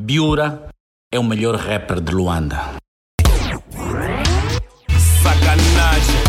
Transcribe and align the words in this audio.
Biura 0.00 0.70
é 1.12 1.18
o 1.18 1.22
melhor 1.22 1.56
rapper 1.56 2.00
de 2.00 2.10
Luanda. 2.10 2.58
Sacanagem. 5.22 6.24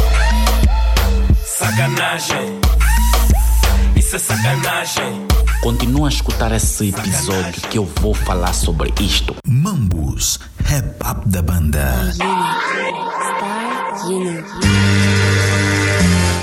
Sacanagem. 1.45 2.59
Isso 3.95 4.17
é 4.17 4.19
sacanagem. 4.19 5.27
Continua 5.63 6.09
a 6.09 6.11
escutar 6.11 6.51
esse 6.51 6.89
episódio 6.89 7.61
que 7.69 7.77
eu 7.77 7.85
vou 8.01 8.13
falar 8.13 8.51
sobre 8.53 8.93
isto. 8.99 9.37
Mambus, 9.47 10.37
rap 10.65 10.97
up 11.09 11.29
da 11.29 11.41
banda. 11.41 12.11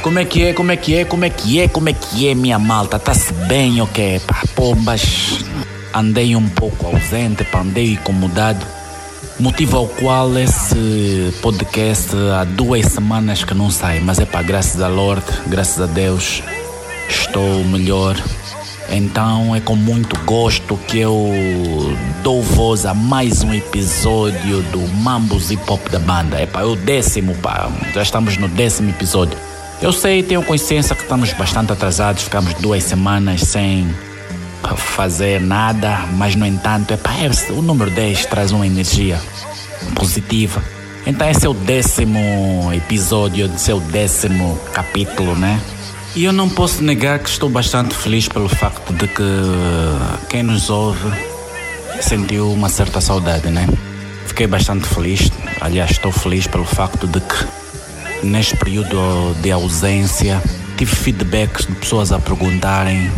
Como 0.02 0.18
é 0.18 0.24
que 0.24 0.44
é, 0.44 0.54
como 0.54 0.72
é 0.72 0.76
que 0.78 0.94
é, 0.94 1.04
como 1.04 1.24
é 1.26 1.30
que 1.30 1.60
é, 1.60 1.68
como 1.68 1.88
é 1.90 1.92
que 1.92 2.26
é, 2.26 2.34
minha 2.34 2.58
malta? 2.58 2.98
Tá-se 2.98 3.34
bem, 3.34 3.82
ok? 3.82 4.18
Pá, 4.20 4.42
pombas, 4.54 5.44
andei 5.94 6.34
um 6.36 6.48
pouco 6.48 6.86
ausente, 6.86 7.44
pá, 7.44 7.60
andei 7.60 7.92
incomodado. 7.92 8.64
Motivo 9.38 9.76
ao 9.76 9.86
qual 9.86 10.36
esse 10.36 11.32
podcast 11.40 12.10
há 12.34 12.44
duas 12.44 12.86
semanas 12.86 13.44
que 13.44 13.54
não 13.54 13.70
sai, 13.70 14.00
mas 14.00 14.18
é 14.18 14.24
pá, 14.24 14.42
graças 14.42 14.80
a 14.80 14.88
Lord, 14.88 15.24
graças 15.46 15.80
a 15.80 15.86
Deus, 15.86 16.42
estou 17.08 17.64
melhor. 17.64 18.16
Então 18.90 19.54
é 19.54 19.60
com 19.60 19.76
muito 19.76 20.18
gosto 20.24 20.76
que 20.88 20.98
eu 20.98 21.14
dou 22.22 22.42
voz 22.42 22.86
a 22.86 22.94
mais 22.94 23.42
um 23.42 23.52
episódio 23.52 24.62
do 24.72 24.80
Mambos 24.96 25.50
Hip 25.50 25.62
Hop 25.70 25.88
da 25.90 25.98
banda. 25.98 26.38
É 26.38 26.48
é 26.52 26.64
o 26.64 26.74
décimo, 26.74 27.34
pá, 27.36 27.70
já 27.94 28.02
estamos 28.02 28.36
no 28.38 28.48
décimo 28.48 28.90
episódio. 28.90 29.38
Eu 29.80 29.92
sei, 29.92 30.22
tenho 30.24 30.42
consciência 30.42 30.96
que 30.96 31.02
estamos 31.02 31.32
bastante 31.34 31.72
atrasados, 31.72 32.24
ficamos 32.24 32.54
duas 32.54 32.82
semanas 32.82 33.42
sem 33.42 33.88
fazer 34.76 35.40
nada, 35.40 36.06
mas 36.14 36.34
no 36.34 36.46
entanto, 36.46 36.92
epá, 36.92 37.12
é, 37.14 37.52
o 37.52 37.62
número 37.62 37.90
10 37.90 38.26
traz 38.26 38.52
uma 38.52 38.66
energia 38.66 39.20
positiva. 39.94 40.62
Então 41.06 41.28
esse 41.28 41.46
é 41.46 41.48
o 41.48 41.54
décimo 41.54 42.70
episódio, 42.74 43.50
esse 43.54 43.70
é 43.70 43.74
o 43.74 43.80
décimo 43.80 44.58
capítulo, 44.72 45.34
né? 45.34 45.60
E 46.14 46.24
eu 46.24 46.32
não 46.32 46.48
posso 46.48 46.82
negar 46.82 47.18
que 47.18 47.28
estou 47.28 47.48
bastante 47.48 47.94
feliz 47.94 48.28
pelo 48.28 48.48
facto 48.48 48.92
de 48.92 49.06
que 49.06 49.22
quem 50.28 50.42
nos 50.42 50.68
ouve 50.68 51.08
sentiu 52.00 52.52
uma 52.52 52.68
certa 52.68 53.00
saudade, 53.00 53.48
né? 53.48 53.66
Fiquei 54.26 54.46
bastante 54.46 54.86
feliz, 54.88 55.30
aliás, 55.60 55.92
estou 55.92 56.12
feliz 56.12 56.46
pelo 56.46 56.64
facto 56.64 57.06
de 57.06 57.20
que 57.20 58.26
neste 58.26 58.56
período 58.56 59.34
de 59.40 59.50
ausência 59.50 60.42
tive 60.76 60.94
feedbacks 60.94 61.66
de 61.66 61.74
pessoas 61.74 62.12
a 62.12 62.18
perguntarem 62.18 63.10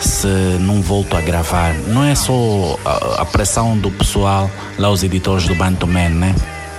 se 0.00 0.26
não 0.60 0.80
volto 0.80 1.16
a 1.16 1.20
gravar. 1.20 1.74
Não 1.86 2.04
é 2.04 2.14
só 2.14 2.78
a, 2.84 3.22
a 3.22 3.24
pressão 3.24 3.76
do 3.76 3.90
pessoal, 3.90 4.50
lá 4.78 4.90
os 4.90 5.02
editores 5.02 5.46
do 5.46 5.54
Bantuman, 5.54 6.10
né? 6.10 6.34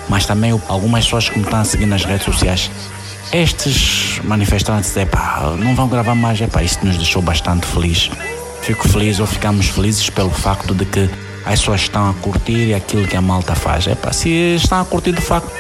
Mas 0.08 0.26
também 0.26 0.52
algumas 0.68 1.06
pessoas 1.06 1.30
que 1.30 1.38
me 1.38 1.44
estão 1.44 1.60
a 1.60 1.66
seguir 1.66 1.86
nas 1.86 2.04
redes 2.04 2.26
sociais. 2.26 2.72
Estes 3.32 4.20
manifestantes, 4.24 4.96
é 4.98 5.06
pá, 5.06 5.56
não 5.60 5.76
vão 5.76 5.88
gravar 5.88 6.16
mais, 6.16 6.42
é 6.42 6.48
pá, 6.48 6.64
isso 6.64 6.80
nos 6.84 6.98
deixou 6.98 7.22
bastante 7.22 7.66
feliz. 7.68 8.10
Fico 8.62 8.88
feliz 8.88 9.20
ou 9.20 9.28
ficamos 9.28 9.68
felizes 9.68 10.10
pelo 10.10 10.32
facto 10.32 10.74
de 10.74 10.86
que 10.86 11.10
as 11.46 11.60
pessoas 11.60 11.82
estão 11.82 12.10
a 12.10 12.14
curtir 12.16 12.74
aquilo 12.74 13.08
que 13.08 13.16
a 13.16 13.22
malta 13.22 13.54
faz. 13.54 13.88
É 13.88 13.96
pá, 13.96 14.12
se 14.12 14.30
estão 14.56 14.82
a 14.82 14.86
curtir 14.86 15.12
de 15.12 15.22
facto, 15.22 15.52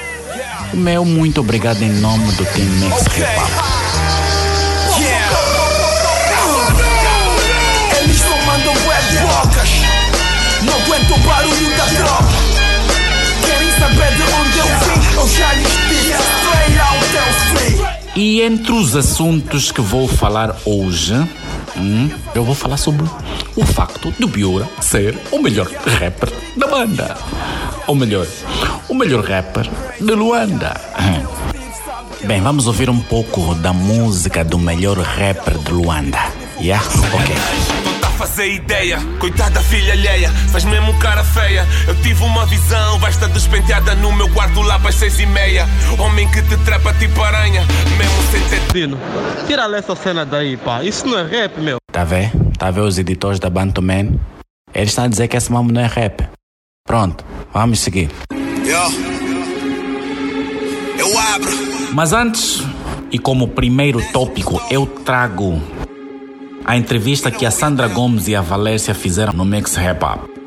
meu 0.73 1.06
muito 1.06 1.42
obrigado 1.42 1.82
em 1.82 1.92
nome 1.94 2.32
do 2.34 2.46
Team 2.46 2.68
Mix 2.68 3.02
Hip 3.18 3.79
E 18.16 18.42
entre 18.42 18.72
os 18.73 18.95
assuntos 18.95 19.71
que 19.71 19.82
vou 19.82 20.08
falar 20.08 20.55
hoje, 20.66 21.14
hum, 21.77 22.10
eu 22.36 22.44
vou 22.44 22.55
falar 22.55 22.77
sobre 22.77 23.05
o 23.55 23.66
facto 23.66 24.11
do 24.20 24.27
Biura 24.27 24.67
ser 24.82 25.17
o 25.32 25.39
melhor 25.42 25.67
rapper 25.67 26.30
da 26.58 26.67
banda. 26.67 27.17
Ou 27.88 27.95
melhor, 27.95 28.27
o 28.88 28.94
melhor 28.94 29.23
rapper 29.23 29.70
de 29.99 30.14
Luanda. 30.14 30.80
Bem, 32.26 32.42
vamos 32.42 32.67
ouvir 32.67 32.89
um 32.89 32.99
pouco 32.99 33.55
da 33.55 33.71
música 33.71 34.44
do 34.44 34.60
melhor 34.60 34.98
rapper 34.98 35.58
de 35.58 35.71
Luanda. 35.71 36.20
Yeah? 36.60 36.86
Ok. 37.14 37.79
Tá 38.20 38.26
a 38.26 38.28
fazer 38.28 38.52
ideia, 38.52 39.00
coitada 39.18 39.52
da 39.52 39.62
filha 39.62 39.94
alheia, 39.94 40.30
faz 40.52 40.66
mesmo 40.66 40.94
cara 41.00 41.24
feia. 41.24 41.66
Eu 41.88 41.96
tive 42.02 42.22
uma 42.26 42.46
visão, 42.46 43.00
vai 43.00 43.12
estar 43.12 43.28
despenteada 43.28 43.96
no 43.96 44.12
meu 44.12 44.28
quarto 44.34 44.62
lá 44.62 44.78
para 44.78 44.90
as 44.90 44.96
seis 44.96 45.18
e 45.22 45.26
meia. 45.26 45.66
Homem 45.98 46.30
que 46.30 46.42
te 46.42 46.58
trepa 46.66 46.94
tipo 46.96 47.22
aranha, 47.24 47.62
mesmo 47.98 48.22
sem 48.30 48.42
ter 48.50 48.74
Dino, 48.74 48.98
tira 49.48 49.64
essa 49.78 49.96
cena 49.96 50.26
daí, 50.26 50.58
pá. 50.58 50.84
Isso 50.84 51.08
não 51.08 51.18
é 51.18 51.24
rap, 51.24 51.62
meu. 51.62 51.78
Tá 51.94 52.04
ver? 52.04 52.30
Tá 52.58 52.70
ver 52.70 52.82
os 52.82 53.00
editores 53.00 53.40
da 53.40 53.50
Bantu 53.50 53.82
Man? 53.82 54.20
Eles 54.76 54.90
estão 54.90 55.06
a 55.06 55.08
dizer 55.08 55.30
que 55.30 55.38
esse 55.38 55.50
mambo 55.50 55.72
não 55.72 55.80
é 55.80 55.88
rap. 55.88 56.28
Pronto, 56.86 57.24
vamos 57.54 57.80
seguir. 57.80 58.10
Eu 60.98 61.18
abro. 61.18 61.52
Mas 61.94 62.12
antes, 62.12 62.62
e 63.14 63.18
como 63.18 63.48
primeiro 63.48 64.02
tópico, 64.12 64.62
eu 64.70 64.86
trago 64.86 65.79
a 66.65 66.77
entrevista 66.77 67.31
que 67.31 67.45
a 67.45 67.52
Sandra 67.52 67.87
Gomes 67.87 68.27
e 68.27 68.36
a 68.36 68.42
Valécia 68.42 68.93
fizeram 68.93 69.33
no 69.33 69.45
Mix 69.45 69.75
Rap 69.75 70.03
Up. 70.03 70.39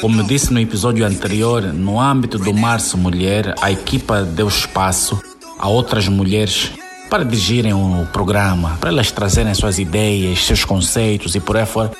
Como 0.00 0.22
disse 0.22 0.52
no 0.52 0.60
episódio 0.60 1.04
anterior, 1.04 1.62
no 1.62 2.00
âmbito 2.00 2.38
do 2.38 2.54
Março 2.54 2.96
Mulher, 2.96 3.54
a 3.60 3.72
equipa 3.72 4.22
deu 4.22 4.46
espaço 4.46 5.20
a 5.58 5.68
outras 5.68 6.06
mulheres 6.06 6.70
para 7.10 7.24
dirigirem 7.24 7.72
o 7.72 8.06
programa, 8.12 8.76
para 8.80 8.90
elas 8.90 9.10
trazerem 9.10 9.52
suas 9.54 9.78
ideias, 9.78 10.44
seus 10.44 10.64
conceitos 10.64 11.34
e 11.34 11.40
por 11.40 11.56
aí 11.56 11.66
fora. 11.66 11.90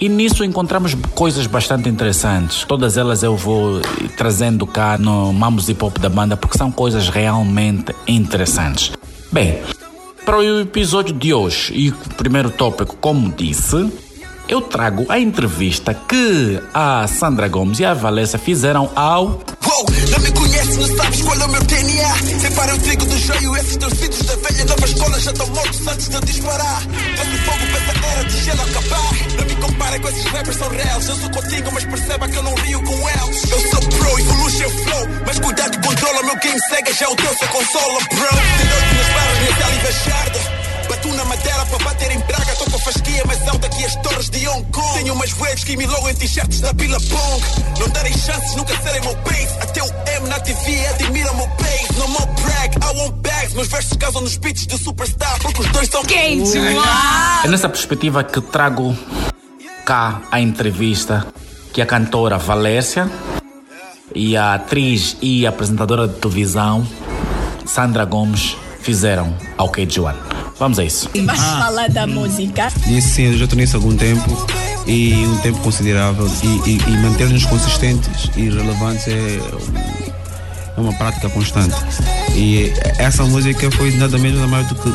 E 0.00 0.08
nisso 0.08 0.44
encontramos 0.44 0.94
coisas 1.14 1.46
bastante 1.46 1.88
interessantes. 1.88 2.64
Todas 2.64 2.96
elas 2.96 3.22
eu 3.22 3.36
vou 3.36 3.80
trazendo 4.16 4.66
cá 4.66 4.98
no 4.98 5.32
Mamos 5.32 5.68
Hip 5.68 5.84
Hop 5.84 5.98
da 5.98 6.08
banda 6.08 6.36
porque 6.36 6.58
são 6.58 6.72
coisas 6.72 7.08
realmente 7.08 7.94
interessantes. 8.08 8.90
Bem, 9.30 9.60
para 10.24 10.38
o 10.38 10.60
episódio 10.60 11.14
de 11.14 11.34
hoje. 11.34 11.72
E 11.74 11.90
o 11.90 11.94
primeiro 12.16 12.50
tópico, 12.50 12.96
como 12.96 13.30
disse, 13.30 13.90
eu 14.48 14.60
trago 14.60 15.06
a 15.08 15.18
entrevista 15.18 15.94
que 15.94 16.60
a 16.72 17.06
Sandra 17.06 17.48
Gomes 17.48 17.78
e 17.78 17.84
a 17.84 17.94
Valessa 17.94 18.38
fizeram 18.38 18.90
ao 18.94 19.40
Uou, 19.66 19.86
não 20.10 20.18
me 20.20 20.30
conhece, 20.32 20.76
não 20.76 20.96
sabes 20.96 21.22
qual 21.22 21.40
é 21.40 21.44
o 21.44 21.48
meu 21.48 21.62
DNA. 21.64 22.16
Separa 22.38 22.74
o 22.74 22.78
trigo 22.78 23.06
do 23.06 23.18
joio, 23.18 23.56
esses 23.56 23.76
filhos 23.98 24.22
da 24.22 24.36
velha 24.36 24.64
nova 24.66 24.84
escola 24.84 25.20
já 25.20 25.30
estão 25.32 25.46
mortos 25.48 25.86
antes 25.88 26.08
de 26.08 26.14
eu 26.14 26.20
disparar. 26.20 26.82
Faço 26.82 27.38
fogo 27.44 27.66
para 27.70 27.78
essa 27.78 28.06
era 28.06 28.24
de 28.24 28.44
gelo 28.44 28.62
acabar. 28.62 29.14
Não 29.38 29.44
me 29.46 29.56
compara 29.56 30.00
com 30.00 30.08
esses 30.08 30.24
rappers, 30.24 30.56
são 30.56 30.68
reais. 30.68 31.08
Eu 31.08 31.16
sou 31.16 31.30
contigo, 31.30 31.70
mas 31.72 31.84
perceba 31.84 32.28
que 32.28 32.36
eu 32.36 32.42
não 32.42 32.54
rio 32.54 32.82
com 32.82 33.08
eles. 33.08 33.50
Eu 33.50 33.60
sou 33.70 33.80
pro, 33.80 34.18
evolution 34.20 34.70
flow. 34.70 35.08
Mas 35.26 35.38
cuidado, 35.38 35.86
controla 35.86 36.22
meu 36.22 36.36
game, 36.36 36.60
segue 36.68 36.92
já 36.92 37.08
o 37.08 37.16
teu, 37.16 37.30
se 37.30 37.46
consola, 37.48 37.98
bro. 38.10 38.28
De 38.58 38.64
noite 38.64 38.94
nas 38.96 39.08
barras, 39.08 39.38
minha 39.38 39.56
saliva 39.58 39.92
jarda. 39.92 40.63
Batu 40.88 41.08
na 41.14 41.24
madeira 41.24 41.66
para 41.66 41.84
bater 41.84 42.10
em 42.12 42.18
Braga. 42.20 42.56
Tô 42.56 42.64
com 42.70 42.76
a 42.76 42.80
fasquia 42.80 43.22
mais 43.26 43.48
alta 43.48 43.68
que 43.68 43.84
as 43.84 43.96
torres 43.96 44.30
de 44.30 44.46
Hong 44.48 44.64
Kong. 44.70 44.94
Tenho 44.94 45.14
umas 45.14 45.32
waves 45.32 45.64
que 45.64 45.76
me 45.76 45.86
logo 45.86 46.08
em 46.08 46.14
t-shirts 46.14 46.60
da 46.60 46.72
Billabong. 46.72 47.42
Não 47.78 47.88
darei 47.90 48.12
chances, 48.12 48.54
nunca 48.56 48.76
serei 48.82 49.00
meu 49.00 49.14
base. 49.16 49.58
Até 49.60 49.82
o 49.82 49.86
M 50.16 50.28
na 50.28 50.40
TV 50.40 50.86
admira 50.86 51.32
meu 51.34 51.46
base. 51.46 51.98
No 51.98 52.08
more 52.08 52.26
brag, 52.42 52.76
I 52.76 52.98
want 52.98 53.14
bags. 53.16 53.54
Meus 53.54 53.68
versos 53.68 53.96
causam 53.96 54.22
nos 54.22 54.36
beats 54.36 54.66
de 54.66 54.78
superstar. 54.78 55.38
Porque 55.40 55.60
os 55.60 55.68
dois 55.68 55.88
são 55.88 56.02
quentes. 56.02 56.54
É 56.54 57.48
nessa 57.48 57.68
perspectiva 57.68 58.22
que 58.24 58.40
trago 58.40 58.96
cá 59.84 60.22
a 60.30 60.40
entrevista 60.40 61.26
que 61.72 61.82
a 61.82 61.86
cantora 61.86 62.38
Valécia 62.38 63.10
e 64.14 64.36
a 64.36 64.54
atriz 64.54 65.16
e 65.20 65.46
apresentadora 65.46 66.06
de 66.06 66.14
televisão 66.14 66.86
Sandra 67.66 68.04
Gomes 68.04 68.56
fizeram 68.80 69.36
ao 69.58 69.70
KG1. 69.70 70.33
Vamos 70.58 70.78
a 70.78 70.84
isso. 70.84 71.08
Vamos 71.14 71.40
falar 71.40 71.88
da 71.88 72.06
música. 72.06 72.72
Nisso 72.86 73.08
sim, 73.08 73.24
eu 73.24 73.38
já 73.38 73.44
estou 73.44 73.58
nisso 73.58 73.76
há 73.76 73.78
algum 73.78 73.96
tempo 73.96 74.46
e 74.86 75.14
um 75.26 75.36
tempo 75.38 75.58
considerável 75.60 76.30
e, 76.42 76.70
e, 76.70 76.76
e 76.76 76.96
manter-nos 76.98 77.44
consistentes 77.46 78.30
e 78.36 78.48
relevantes 78.50 79.08
é, 79.08 79.40
é 80.76 80.80
uma 80.80 80.92
prática 80.92 81.28
constante. 81.28 81.74
E 82.34 82.72
essa 82.98 83.24
música 83.24 83.70
foi 83.72 83.92
nada 83.96 84.16
menos 84.18 84.38
nada 84.38 84.50
mais 84.50 84.68
do 84.68 84.74
que 84.76 84.90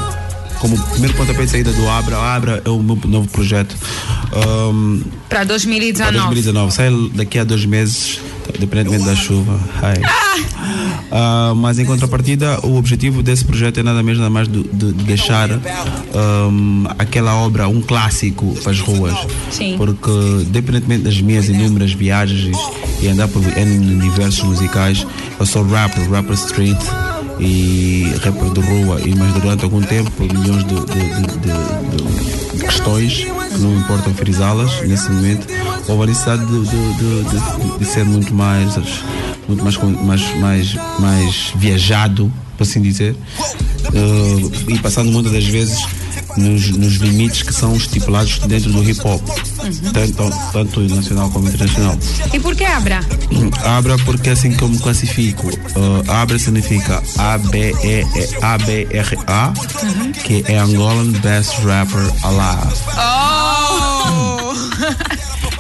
como 0.60 0.78
primeiro 0.90 1.16
pontapé 1.16 1.46
de 1.46 1.52
saída 1.52 1.72
do 1.72 1.90
Abra. 1.90 2.18
O 2.18 2.22
Abra 2.22 2.62
é 2.64 2.70
o 2.70 2.80
meu 2.80 3.00
novo 3.06 3.28
projeto. 3.30 3.76
Um, 4.72 5.02
Para 5.28 5.40
para 5.40 5.44
2019. 5.46 6.18
2019. 6.18 6.72
Sai 6.74 6.90
daqui 7.14 7.40
a 7.40 7.44
dois 7.44 7.66
meses. 7.66 8.20
Independentemente 8.56 9.06
da 9.06 9.16
chuva. 9.16 9.60
Ah, 11.12 11.54
mas 11.56 11.80
em 11.80 11.86
contrapartida, 11.86 12.60
o 12.64 12.76
objetivo 12.78 13.24
desse 13.24 13.44
projeto 13.44 13.80
é 13.80 13.84
nada 13.84 14.02
menos 14.04 14.20
nada 14.20 14.30
mais 14.30 14.48
de, 14.48 14.62
de- 14.64 14.94
de 14.94 15.04
deixar 15.06 15.50
ahm, 15.52 16.86
aquela 17.00 17.36
obra, 17.36 17.68
um 17.68 17.82
clássico 17.82 18.54
para 18.62 18.72
as 18.72 18.80
ruas. 18.80 19.16
Sim. 19.52 19.76
Porque, 19.78 20.12
independentemente 20.42 21.04
das 21.04 21.20
minhas 21.22 21.48
inúmeras 21.50 21.94
viagens 21.94 22.56
e, 23.02 23.08
andar 23.08 23.28
por 23.28 23.42
universos 23.44 24.44
musicais, 24.44 25.06
eu 25.40 25.46
sou 25.46 25.66
rapper, 25.68 26.10
rapper 26.12 26.36
street 26.36 26.78
e 27.40 28.12
rapper 28.24 28.52
de 28.52 28.60
rua, 28.60 29.00
e, 29.04 29.16
mas 29.16 29.34
durante 29.34 29.64
algum 29.64 29.82
tempo, 29.82 30.12
por 30.12 30.28
milhões 30.32 30.64
de- 30.66 30.76
de 32.56 32.64
questões 32.66 33.26
que 33.50 33.58
não 33.60 33.76
importam 33.78 34.14
frisá-las 34.14 34.82
nesse 34.88 35.10
momento, 35.12 35.48
houve 35.88 36.04
a 36.04 36.06
necessidade 36.08 36.46
de, 36.46 36.62
de- 36.62 36.94
de- 37.24 37.78
de- 37.80 37.86
ser 37.86 38.06
muito 38.06 38.34
mais, 38.34 38.76
muito 39.48 39.64
mais, 39.64 39.78
mais, 40.04 40.36
mais, 40.38 40.76
mais 41.00 41.54
viajado, 41.56 42.32
por 42.58 42.64
assim 42.64 42.82
dizer, 42.82 43.16
eh, 43.94 44.50
e 44.74 44.78
passando 44.80 45.12
muitas 45.12 45.32
das 45.32 45.46
vezes 45.46 45.80
nos, 46.38 46.70
nos 46.72 46.96
limites 46.96 47.42
que 47.42 47.54
são 47.54 47.76
estipulados 47.76 48.38
dentro 48.40 48.72
do 48.72 48.84
hip 48.88 49.00
hop, 49.04 49.22
tanto, 49.94 50.30
tanto 50.52 50.80
nacional 50.82 51.30
como 51.32 51.48
internacional. 51.48 51.98
E 52.34 52.40
por 52.40 52.56
que 52.56 52.64
Abra? 52.66 53.00
Abra 53.66 53.98
porque 54.00 54.30
é 54.30 54.34
assim 54.34 54.52
que 54.52 54.62
eu 54.62 54.70
me 54.70 54.78
classifico. 54.78 55.48
Uh, 55.48 56.04
Abra 56.12 56.38
significa 56.38 57.02
A-B-E-A-B-R-A, 58.38 59.54
que 60.24 60.44
é 60.48 60.58
Angolan 60.60 61.12
Best 61.22 61.56
Rapper 61.64 62.12
Alive. 62.24 62.74
Oh! 62.98 63.49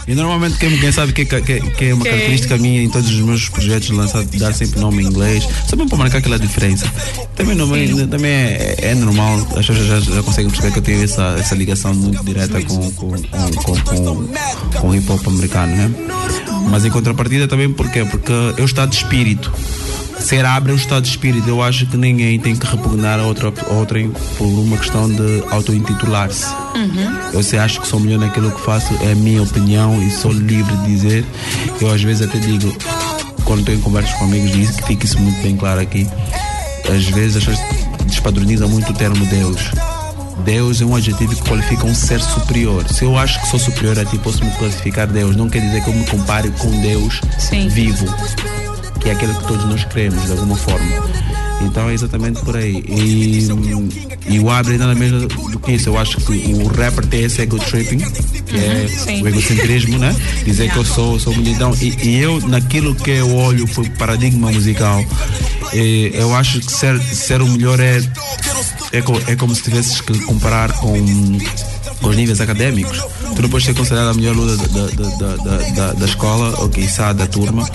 E 0.07 0.15
normalmente 0.15 0.57
quem, 0.57 0.75
quem 0.79 0.91
sabe 0.91 1.13
que, 1.13 1.23
que, 1.23 1.39
que 1.41 1.85
é 1.85 1.93
uma 1.93 2.03
característica 2.03 2.57
minha 2.57 2.81
em 2.81 2.89
todos 2.89 3.09
os 3.09 3.19
meus 3.19 3.47
projetos 3.47 3.89
lançar 3.91 4.23
dar 4.25 4.53
sempre 4.53 4.79
nome 4.79 5.03
em 5.03 5.05
inglês, 5.05 5.47
só 5.67 5.75
para 5.75 5.97
marcar 5.97 6.17
aquela 6.17 6.39
diferença. 6.39 6.91
Também, 7.35 7.55
não, 7.55 7.75
é- 7.75 8.07
também 8.07 8.31
é, 8.31 8.75
é 8.79 8.95
normal, 8.95 9.35
as 9.55 9.67
pessoas 9.67 9.85
já, 9.87 9.99
já 9.99 10.23
conseguem 10.23 10.49
perceber 10.49 10.73
que 10.73 10.79
eu 10.79 10.83
tenho 10.83 11.03
essa, 11.03 11.35
essa 11.39 11.53
ligação 11.53 11.93
muito 11.93 12.23
direta 12.23 12.59
com, 12.63 12.91
com, 12.91 13.11
com, 13.11 13.81
com, 13.81 14.27
com, 14.79 14.87
o 14.89 14.95
hip 14.95 15.11
hop 15.11 15.27
americano, 15.27 15.75
né? 15.75 15.91
Mas 16.71 16.85
em 16.85 16.89
contrapartida 16.89 17.47
também? 17.47 17.71
Porque 17.71 17.99
é 17.99 18.61
o 18.61 18.65
estado 18.65 18.89
de 18.89 18.97
espírito. 18.97 19.53
Ser 20.19 20.45
abre 20.45 20.71
é 20.71 20.75
o 20.75 20.77
estado 20.77 21.03
de 21.03 21.09
espírito. 21.09 21.47
Eu 21.47 21.61
acho 21.61 21.85
que 21.85 21.97
ninguém 21.97 22.39
tem 22.39 22.55
que 22.55 22.65
repugnar 22.65 23.19
a 23.19 23.23
outra, 23.23 23.49
a 23.49 23.51
por 23.51 24.45
uma 24.45 24.77
questão 24.77 25.09
de 25.09 25.43
auto-intitular-se. 25.49 26.45
Eu 27.33 27.41
se 27.41 27.57
acho 27.57 27.81
que 27.81 27.87
sou 27.87 27.99
melhor 27.99 28.19
naquilo 28.19 28.51
que 28.51 28.61
faço, 28.61 28.93
é 29.01 29.13
a 29.13 29.15
minha 29.15 29.41
opinião 29.41 30.01
e 30.03 30.11
sou 30.11 30.31
livre 30.31 30.75
de 30.77 30.85
dizer. 30.87 31.25
Eu 31.79 31.91
às 31.91 32.01
vezes 32.01 32.27
até 32.27 32.37
digo, 32.39 32.75
quando 33.45 33.61
estou 33.61 33.73
em 33.73 33.79
conversas 33.79 34.13
com 34.15 34.25
amigos, 34.25 34.51
digo 34.51 34.73
que 34.73 34.83
fica 34.85 35.05
isso 35.05 35.19
muito 35.19 35.41
bem 35.41 35.55
claro 35.55 35.79
aqui. 35.79 36.07
Às 36.87 37.05
vezes 37.05 37.37
as 37.37 37.45
pessoas 37.45 38.05
despadronizam 38.05 38.67
muito 38.67 38.91
o 38.91 38.95
termo 38.95 39.25
Deus. 39.25 39.71
Deus 40.43 40.81
é 40.81 40.85
um 40.85 40.95
adjetivo 40.95 41.35
que 41.35 41.43
qualifica 41.43 41.85
um 41.85 41.93
ser 41.93 42.19
superior. 42.19 42.87
Se 42.89 43.03
eu 43.03 43.17
acho 43.17 43.39
que 43.41 43.47
sou 43.47 43.59
superior 43.59 43.99
a 43.99 44.05
ti, 44.05 44.17
posso 44.17 44.43
me 44.43 44.51
classificar 44.51 45.07
Deus. 45.07 45.35
Não 45.35 45.49
quer 45.49 45.61
dizer 45.61 45.83
que 45.83 45.89
eu 45.89 45.93
me 45.93 46.05
compare 46.05 46.49
com 46.51 46.69
Deus 46.81 47.21
Sim. 47.37 47.67
vivo, 47.67 48.05
que 48.99 49.09
é 49.09 49.11
aquele 49.13 49.33
que 49.33 49.47
todos 49.47 49.65
nós 49.65 49.83
queremos, 49.85 50.25
de 50.25 50.31
alguma 50.31 50.55
forma. 50.55 51.09
Então 51.61 51.89
é 51.89 51.93
exatamente 51.93 52.39
por 52.41 52.55
aí. 52.55 52.83
E, 52.87 53.47
e 54.27 54.39
o 54.39 54.49
Abre 54.49 54.77
nada 54.77 54.95
menos 54.95 55.27
do 55.27 55.59
que 55.59 55.73
isso. 55.73 55.89
Eu 55.89 55.97
acho 55.97 56.17
que 56.17 56.31
o 56.53 56.67
rapper 56.67 57.05
tem 57.05 57.23
esse 57.23 57.41
ego 57.41 57.59
tripping, 57.59 57.97
que 57.97 58.57
é 58.57 58.87
Sim. 58.87 59.21
o 59.21 59.27
egocentrismo, 59.27 59.97
né? 59.97 60.15
Dizer 60.45 60.71
que 60.71 60.77
eu 60.77 60.85
sou, 60.85 61.19
sou 61.19 61.33
multidão. 61.33 61.75
E, 61.81 62.07
e 62.07 62.17
eu, 62.21 62.39
naquilo 62.47 62.95
que 62.95 63.11
eu 63.11 63.35
olho, 63.35 63.67
foi 63.67 63.85
o 63.85 63.91
paradigma 63.91 64.51
musical. 64.51 65.03
eh, 65.73 66.11
eu 66.13 66.33
acho 66.35 66.59
que 66.61 66.71
ser, 66.71 66.99
ser 67.01 67.41
o 67.41 67.47
melhor 67.47 67.79
é, 67.79 67.97
é, 68.93 69.31
é 69.31 69.35
como 69.35 69.53
se 69.53 69.63
tivesses 69.63 69.99
que 70.01 70.17
comparar 70.19 70.71
com, 70.73 70.93
com 72.01 72.07
os 72.07 72.15
níveis 72.15 72.39
académicos. 72.39 73.03
Tu 73.35 73.41
não 73.41 73.49
podes 73.49 73.65
ser 73.65 73.73
considerado 73.73 74.09
a 74.09 74.13
melhor 74.13 74.33
aluna 74.33 74.57
da, 74.57 74.65
da, 74.65 75.35
da, 75.75 75.93
da, 75.93 76.05
escola, 76.05 76.59
ou 76.59 76.69
quiçá 76.69 77.13
da 77.13 77.27
turma, 77.27 77.69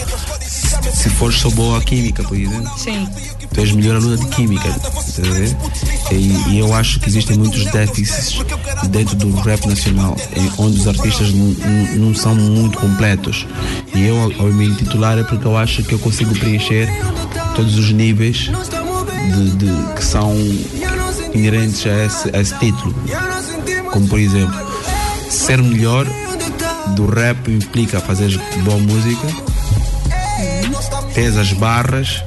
se 0.93 1.09
fores 1.11 1.39
só 1.39 1.51
boa 1.51 1.79
a 1.79 1.83
química, 1.83 2.23
por 2.25 2.37
exemplo 2.37 2.71
Sim. 2.79 3.09
tu 3.53 3.61
és 3.61 3.73
melhor 3.73 3.97
aluna 3.97 4.17
de 4.17 4.27
química, 4.27 4.69
ver? 5.19 5.57
E, 6.13 6.51
e 6.55 6.59
eu 6.59 6.75
acho 6.75 6.99
que 7.01 7.09
existem 7.09 7.37
muitos 7.39 7.65
déficits 7.67 8.39
dentro 8.89 9.17
do 9.17 9.31
rap 9.41 9.65
nacional, 9.67 10.17
onde 10.59 10.79
os 10.81 10.89
artistas 10.89 11.33
não, 11.33 12.15
são 12.15 12.35
muito 12.35 12.79
completos. 12.79 13.47
E 13.95 14.03
eu, 14.07 14.17
ao, 14.21 14.47
ao 14.47 14.53
me 14.53 14.67
intitular, 14.67 15.17
é 15.19 15.23
porque 15.23 15.47
eu 15.47 15.57
acho 15.57 15.83
que 15.85 15.93
eu 15.95 15.99
consigo 15.99 16.35
preencher 16.39 16.89
todos 17.55 17.77
os 17.79 17.91
níveis 17.93 18.51
de, 19.35 19.51
de- 19.57 19.95
que 19.95 20.05
são 20.05 20.33
inerentes 21.33 21.87
a 21.87 22.05
esse, 22.05 22.37
a 22.37 22.41
esse 22.41 22.55
título. 22.59 22.95
Como, 23.93 24.09
por 24.09 24.19
exemplo, 24.19 24.55
ser 25.31 25.63
melhor 25.63 26.07
do 26.97 27.07
rap 27.07 27.49
implica 27.51 28.01
fazer 28.01 28.37
boa 28.65 28.79
música, 28.79 29.27
tens 31.15 31.37
as 31.37 31.53
barras, 31.53 32.23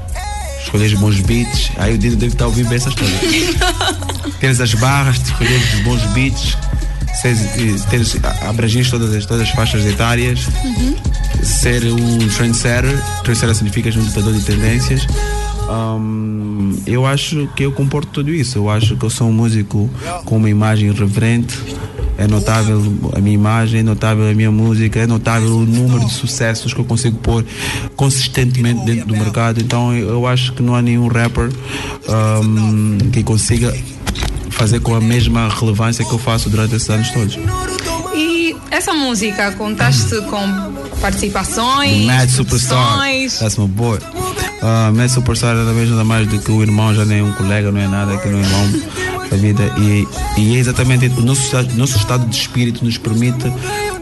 escolheres 0.64 0.98
bons 0.98 1.20
beats. 1.22 1.72
Aí 1.78 1.94
o 1.94 1.98
Dino 1.98 2.16
deve 2.16 2.34
estar 2.34 2.46
ouvindo 2.46 2.70
bem 2.70 2.78
essas 2.78 2.96
coisas. 2.96 3.20
tens 4.40 4.60
as 4.60 4.74
barras, 4.76 5.18
escolheres 5.18 5.74
os 5.74 5.80
bons 5.82 6.02
beats, 6.14 6.58
seres, 7.22 7.86
teres, 7.86 8.20
todas 8.90 9.14
as, 9.14 9.26
todas 9.26 9.44
as 9.44 9.50
faixas 9.52 9.86
etárias, 9.86 10.48
ser 11.44 11.84
um 11.86 12.28
trendsetter. 12.30 12.98
Trendsetter 13.24 13.56
significa 13.56 13.90
um 13.90 14.04
ditador 14.04 14.34
de 14.34 14.42
tendências. 14.42 15.06
Hum, 15.70 16.82
eu 16.86 17.06
acho 17.06 17.50
que 17.56 17.64
eu 17.64 17.72
comporto 17.72 18.10
tudo 18.12 18.32
isso. 18.32 18.58
Eu 18.58 18.70
acho 18.70 18.96
que 18.96 19.04
eu 19.04 19.10
sou 19.10 19.28
um 19.28 19.34
músico 19.34 19.90
com 20.26 20.38
uma 20.38 20.50
imagem 20.50 20.92
reverente. 20.92 21.58
É 22.18 22.28
notável 22.28 22.82
a 23.16 23.20
minha 23.20 23.36
imagem, 23.36 23.82
é 23.82 23.84
notável 23.84 24.30
a 24.30 24.34
minha 24.34 24.52
música, 24.52 25.00
é 25.00 25.08
notável 25.08 25.56
o 25.58 25.66
número 25.66 26.06
de 26.06 26.14
sucessos 26.14 26.74
que 26.74 26.80
eu 26.80 26.86
consigo 26.86 27.18
pôr 27.20 27.46
consistentemente 27.96 28.84
dentro 28.86 29.06
do 29.06 29.16
mercado. 29.16 29.62
Então 29.62 29.94
eu 29.94 30.26
acho 30.26 30.54
que 30.54 30.64
não 30.64 30.76
há 30.76 30.82
nenhum 30.82 31.08
rapper 31.08 31.50
hum, 32.44 32.98
que 33.12 33.24
consiga 33.24 33.74
fazer 34.50 34.80
com 34.80 34.96
a 34.96 35.00
mesma 35.02 35.48
relevância 35.48 36.04
que 36.04 36.12
eu 36.12 36.18
faço 36.18 36.50
durante 36.50 36.76
esses 36.76 36.90
anos 36.90 37.12
todos. 37.12 37.38
E 38.16 38.56
essa 38.72 38.94
música, 38.94 39.52
contaste 39.52 40.20
com 40.22 40.74
participações, 41.00 42.06
Mad 42.06 42.28
Superstar. 42.30 43.00
That's 43.40 43.58
my 43.58 43.68
boy. 43.68 44.00
Uh, 44.00 44.92
Mad 44.92 45.10
Superstar 45.10 45.56
nada 45.56 46.04
mais 46.04 46.28
do 46.28 46.40
que 46.40 46.52
o 46.52 46.64
irmão, 46.64 46.96
já 46.96 47.06
nem 47.06 47.20
é 47.20 47.24
um 47.24 47.32
colega, 47.34 47.72
não 47.72 47.80
é 47.80 47.88
nada, 47.88 48.18
que 48.18 48.28
não 48.28 48.40
é 48.40 48.42
irmão 48.42 49.07
da 49.30 49.38
vida. 49.38 49.64
E, 49.78 50.08
e 50.38 50.56
é 50.56 50.60
exatamente 50.60 51.08
o 51.08 51.22
nosso, 51.22 51.56
nosso 51.76 51.98
estado 51.98 52.26
de 52.28 52.36
espírito 52.36 52.84
nos 52.84 52.98
permite 52.98 53.52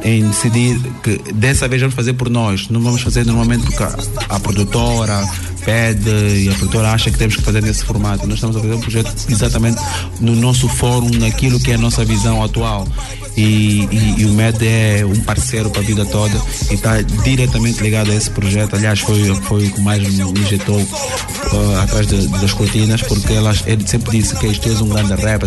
em 0.03 0.27
decidir 0.27 0.79
que 1.03 1.17
dessa 1.33 1.67
vez 1.67 1.81
vamos 1.81 1.95
fazer 1.95 2.13
por 2.13 2.29
nós. 2.29 2.69
Não 2.69 2.81
vamos 2.81 3.01
fazer 3.01 3.25
normalmente 3.25 3.65
porque 3.65 3.83
a, 3.83 3.95
a 4.29 4.39
produtora 4.39 5.23
pede 5.65 6.09
e 6.09 6.49
a 6.49 6.53
produtora 6.53 6.91
acha 6.91 7.09
que 7.11 7.17
temos 7.17 7.35
que 7.35 7.41
fazer 7.41 7.61
nesse 7.61 7.83
formato. 7.83 8.25
Nós 8.27 8.35
estamos 8.35 8.55
a 8.55 8.59
fazer 8.61 8.73
um 8.75 8.79
projeto 8.79 9.13
exatamente 9.29 9.81
no 10.21 10.35
nosso 10.35 10.67
fórum, 10.69 11.09
naquilo 11.19 11.59
que 11.59 11.71
é 11.71 11.75
a 11.75 11.77
nossa 11.77 12.05
visão 12.05 12.43
atual. 12.43 12.87
E, 13.37 13.41
e- 13.91 14.15
e 14.19 14.25
o 14.25 14.29
MED 14.33 14.65
é 14.65 15.05
um 15.05 15.19
parceiro 15.21 15.69
para 15.69 15.81
a 15.81 15.83
vida 15.83 16.05
toda 16.05 16.39
e 16.71 16.75
está 16.75 17.01
diretamente 17.01 17.81
ligado 17.83 18.11
a 18.11 18.15
esse 18.15 18.29
projeto. 18.29 18.75
Aliás, 18.75 18.99
foi, 19.01 19.25
foi 19.41 19.67
o 19.67 19.71
que 19.73 19.81
mais 19.81 20.01
me 20.07 20.39
injetou 20.39 20.79
uh, 20.79 21.79
atrás 21.81 22.07
de- 22.07 22.27
das 22.29 22.53
cortinas, 22.53 23.01
porque 23.01 23.33
elas, 23.33 23.61
ele 23.65 23.85
sempre 23.85 24.17
disse 24.19 24.35
que 24.35 24.47
isto 24.47 24.69
és 24.69 24.79
um 24.79 24.87
grande 24.87 25.13
rap. 25.15 25.43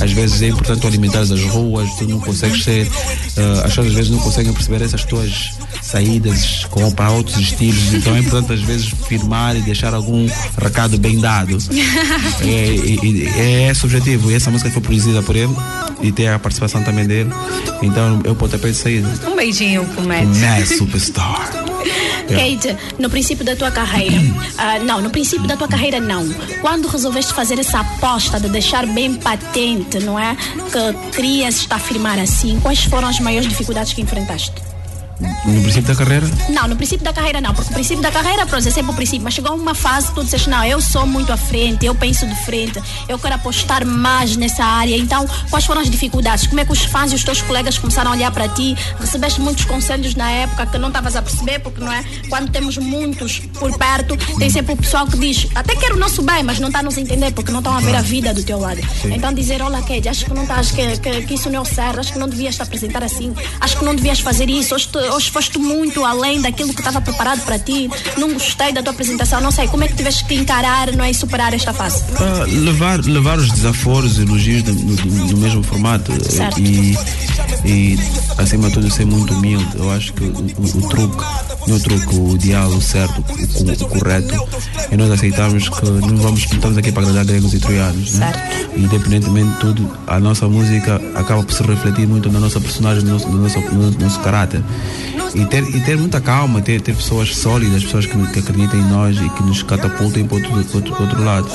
às- 0.00 0.10
vezes 0.12 0.40
é 0.42 0.48
importante 0.48 0.80
tu 0.80 0.86
alimentares 0.86 1.30
as 1.30 1.42
ruas, 1.44 1.90
tu 1.98 2.06
não 2.08 2.20
consegues 2.20 2.64
ser. 2.64 2.86
uh, 2.86 3.58
as 3.58 3.68
pessoas 3.70 3.88
às 3.88 3.94
vezes 3.94 4.10
não 4.10 4.18
conseguem 4.20 4.52
perceber 4.54 4.82
essas 4.82 5.04
tuas 5.04 5.50
saídas 5.82 6.66
com, 6.70 6.90
para 6.90 7.10
outros 7.10 7.38
estilos. 7.38 7.92
Então 7.92 8.14
é 8.16 8.20
importante 8.20 8.52
às 8.54 8.62
vezes 8.62 8.92
firmar 9.08 9.39
e 9.56 9.60
deixar 9.62 9.94
algum 9.94 10.26
recado 10.60 10.98
bem 10.98 11.18
dado. 11.18 11.58
É, 12.42 13.40
é 13.40 13.70
esse 13.70 13.84
o 13.84 13.86
objetivo. 13.86 14.30
E 14.30 14.34
essa 14.34 14.50
música 14.50 14.70
foi 14.70 14.82
produzida 14.82 15.22
por 15.22 15.36
ele 15.36 15.54
e 16.02 16.12
tem 16.12 16.28
a 16.28 16.38
participação 16.38 16.82
também 16.82 17.06
dele. 17.06 17.30
Então 17.82 18.20
é 18.24 18.30
o 18.30 18.34
pontapé 18.34 18.68
de 18.68 18.76
saída. 18.76 19.08
Um 19.28 19.36
beijinho 19.36 19.84
pro 19.86 20.02
Matt. 20.06 20.26
Mad 20.26 20.66
Superstar. 20.66 21.50
Kate, 22.30 22.76
no 22.98 23.10
princípio 23.10 23.44
da 23.44 23.56
tua 23.56 23.70
carreira, 23.70 24.16
ah, 24.56 24.78
não, 24.78 25.00
no 25.00 25.10
princípio 25.10 25.46
da 25.46 25.56
tua 25.56 25.68
carreira 25.68 26.00
não. 26.00 26.28
Quando 26.60 26.86
resolveste 26.88 27.32
fazer 27.32 27.58
essa 27.58 27.80
aposta 27.80 28.38
de 28.38 28.48
deixar 28.48 28.86
bem 28.86 29.14
patente, 29.14 29.98
não 30.00 30.18
é? 30.18 30.36
Que 30.36 31.10
querias 31.16 31.56
estar 31.56 31.76
a 31.76 31.78
afirmar 31.78 32.18
assim, 32.18 32.58
quais 32.60 32.84
foram 32.84 33.08
as 33.08 33.18
maiores 33.18 33.48
dificuldades 33.48 33.92
que 33.92 34.02
enfrentaste? 34.02 34.69
No 35.44 35.62
princípio 35.62 35.82
da 35.82 35.94
carreira? 35.94 36.26
Não, 36.48 36.68
no 36.68 36.76
princípio 36.76 37.04
da 37.04 37.12
carreira 37.12 37.40
não, 37.40 37.54
porque 37.54 37.70
o 37.70 37.74
princípio 37.74 38.02
da 38.02 38.10
carreira, 38.10 38.46
pronto, 38.46 38.66
é 38.66 38.70
sempre 38.70 38.90
o 38.90 38.94
princípio, 38.94 39.22
mas 39.22 39.34
chegou 39.34 39.54
uma 39.54 39.74
fase 39.74 40.08
que 40.08 40.14
tu 40.14 40.24
disseste, 40.24 40.48
não, 40.48 40.64
eu 40.64 40.80
sou 40.80 41.06
muito 41.06 41.32
à 41.32 41.36
frente, 41.36 41.84
eu 41.86 41.94
penso 41.94 42.26
de 42.26 42.34
frente, 42.44 42.80
eu 43.08 43.18
quero 43.18 43.34
apostar 43.34 43.84
mais 43.86 44.36
nessa 44.36 44.64
área. 44.64 44.96
Então, 44.96 45.26
quais 45.50 45.64
foram 45.64 45.80
as 45.80 45.90
dificuldades? 45.90 46.46
Como 46.46 46.60
é 46.60 46.64
que 46.64 46.72
os 46.72 46.82
fãs 46.84 47.12
e 47.12 47.14
os 47.14 47.24
teus 47.24 47.40
colegas 47.42 47.78
começaram 47.78 48.10
a 48.12 48.14
olhar 48.14 48.30
para 48.30 48.48
ti? 48.48 48.76
Recebeste 48.98 49.40
muitos 49.40 49.64
conselhos 49.64 50.14
na 50.14 50.30
época 50.30 50.66
que 50.66 50.78
não 50.78 50.88
estavas 50.88 51.16
a 51.16 51.22
perceber, 51.22 51.58
porque 51.60 51.80
não 51.82 51.92
é? 51.92 52.02
Quando 52.28 52.50
temos 52.50 52.76
muitos 52.78 53.38
por 53.58 53.76
perto, 53.76 54.16
tem 54.38 54.48
sempre 54.50 54.72
o 54.72 54.76
pessoal 54.76 55.06
que 55.06 55.18
diz, 55.18 55.46
até 55.54 55.74
quer 55.76 55.92
o 55.92 55.96
nosso 55.96 56.22
bem, 56.22 56.42
mas 56.42 56.58
não 56.58 56.68
está 56.68 56.80
a 56.80 56.82
nos 56.82 56.96
entender, 56.96 57.32
porque 57.32 57.50
não 57.52 57.60
estão 57.60 57.76
a 57.76 57.80
ver 57.80 57.94
a 57.94 58.02
vida 58.02 58.32
do 58.32 58.42
teu 58.42 58.58
lado. 58.58 58.80
Então 59.04 59.32
dizer, 59.32 59.60
olha, 59.62 59.80
Kate, 59.82 60.08
acho 60.08 60.24
que 60.24 60.32
não 60.34 60.42
estás, 60.42 60.70
que, 60.70 60.98
que, 60.98 61.22
que 61.22 61.34
isso 61.34 61.48
não 61.50 61.58
é 61.58 61.60
o 61.60 61.64
certo, 61.64 62.00
acho 62.00 62.12
que 62.12 62.18
não 62.18 62.28
devias 62.28 62.56
te 62.56 62.62
apresentar 62.62 63.02
assim, 63.02 63.34
acho 63.60 63.76
que 63.78 63.84
não 63.84 63.94
devias 63.94 64.20
fazer 64.20 64.48
isso, 64.48 64.74
hoje, 64.74 64.88
te- 64.88 64.98
hoje 65.12 65.30
foste 65.30 65.58
muito 65.58 66.04
além 66.04 66.40
daquilo 66.40 66.72
que 66.72 66.80
estava 66.80 67.00
preparado 67.00 67.40
para 67.44 67.58
ti, 67.58 67.88
não 68.16 68.32
gostei 68.32 68.72
da 68.72 68.82
tua 68.82 68.92
apresentação, 68.92 69.40
não 69.40 69.50
sei, 69.50 69.66
como 69.68 69.84
é 69.84 69.88
que 69.88 69.94
tiveste 69.96 70.24
que 70.24 70.34
encarar, 70.34 70.92
não 70.92 71.04
é, 71.04 71.10
e 71.10 71.14
superar 71.14 71.52
esta 71.54 71.72
fase? 71.72 72.02
Ah, 72.16 72.44
levar, 72.46 73.00
levar 73.04 73.38
os 73.38 73.50
desaforos, 73.50 74.18
elogios 74.18 74.62
do 74.62 75.36
mesmo 75.36 75.62
formato 75.62 76.12
Certo. 76.24 76.60
e, 76.60 76.96
e, 77.64 77.98
acima 78.38 78.68
de 78.68 78.74
tudo, 78.74 78.90
ser 78.90 79.06
muito 79.06 79.34
humilde. 79.34 79.66
Eu 79.74 79.90
acho 79.92 80.12
que 80.12 80.24
o, 80.24 80.28
o- 80.28 80.84
o 80.84 80.88
truque, 80.88 81.24
não 81.66 81.76
o 81.76 81.80
truque, 81.80 82.14
o 82.16 82.34
ideal, 82.34 82.68
o 82.68 82.80
certo, 82.80 83.20
o, 83.20 83.84
o- 83.84 83.88
correto, 83.88 84.34
é 84.90 84.96
nós 84.96 85.10
aceitarmos 85.10 85.68
que 85.68 85.84
não, 85.84 86.16
vamos, 86.16 86.46
não 86.46 86.56
estamos 86.56 86.78
aqui 86.78 86.92
para 86.92 87.02
agradar 87.02 87.24
gregos 87.24 87.52
e 87.54 87.58
troianos. 87.58 88.14
Né? 88.14 88.32
E, 88.76 88.80
independentemente 88.82 89.50
de 89.54 89.60
tudo, 89.60 89.90
a 90.06 90.18
nossa 90.20 90.48
música 90.48 91.00
acaba 91.14 91.42
por 91.42 91.52
se 91.54 91.62
refletir 91.62 92.06
muito 92.06 92.30
na 92.30 92.40
nossa 92.40 92.60
personagem, 92.60 93.04
no 93.04 93.12
nosso, 93.12 93.28
no 93.28 93.42
nosso, 93.42 93.60
no 93.60 93.90
nosso 93.90 94.20
caráter. 94.20 94.62
E 95.34 95.44
ter, 95.46 95.62
e 95.62 95.80
ter 95.80 95.96
muita 95.96 96.20
calma, 96.20 96.60
ter, 96.60 96.80
ter 96.80 96.94
pessoas 96.94 97.36
sólidas, 97.36 97.84
pessoas 97.84 98.06
que, 98.06 98.16
que 98.32 98.38
acreditem 98.40 98.80
em 98.80 98.88
nós 98.88 99.16
e 99.16 99.28
que 99.30 99.42
nos 99.42 99.62
catapultem 99.62 100.26
para 100.26 100.36
outro, 100.36 100.50
para 100.50 100.76
outro, 100.76 100.92
para 100.92 101.02
outro 101.02 101.24
lado. 101.24 101.50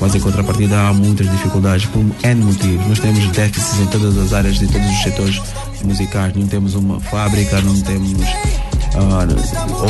Mas 0.00 0.14
em 0.14 0.20
contrapartida 0.20 0.80
há 0.80 0.92
muitas 0.92 1.30
dificuldades 1.30 1.86
por 1.86 2.04
N 2.22 2.44
motivos. 2.44 2.86
Nós 2.86 2.98
temos 2.98 3.26
déficits 3.28 3.80
em 3.80 3.86
todas 3.86 4.16
as 4.16 4.32
áreas, 4.32 4.62
em 4.62 4.66
todos 4.66 4.88
os 4.88 5.02
setores 5.02 5.42
musicais. 5.84 6.34
Não 6.34 6.46
temos 6.46 6.74
uma 6.74 7.00
fábrica, 7.00 7.60
não 7.60 7.78
temos. 7.80 8.12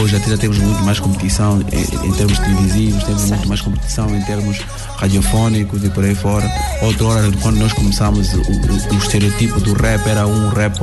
Hoje 0.00 0.16
até 0.16 0.30
já 0.30 0.36
temos 0.38 0.58
muito 0.58 0.82
mais 0.82 0.98
competição 1.00 1.60
em, 1.72 2.06
em 2.08 2.12
termos 2.12 2.38
televisivos, 2.38 3.02
temos 3.04 3.24
muito 3.30 3.48
mais 3.48 3.60
competição 3.60 4.14
em 4.16 4.20
termos 4.22 4.58
radiofónicos 4.96 5.84
e 5.84 5.88
por 5.90 6.04
aí 6.04 6.14
fora. 6.14 6.50
Outra 6.82 7.06
hora, 7.06 7.30
quando 7.40 7.56
nós 7.58 7.72
começamos, 7.72 8.32
o, 8.34 8.38
o- 8.40 8.94
o 8.94 8.98
estereotipo 8.98 9.60
do 9.60 9.72
rap 9.74 10.06
era 10.06 10.26
um 10.26 10.48
rap 10.50 10.78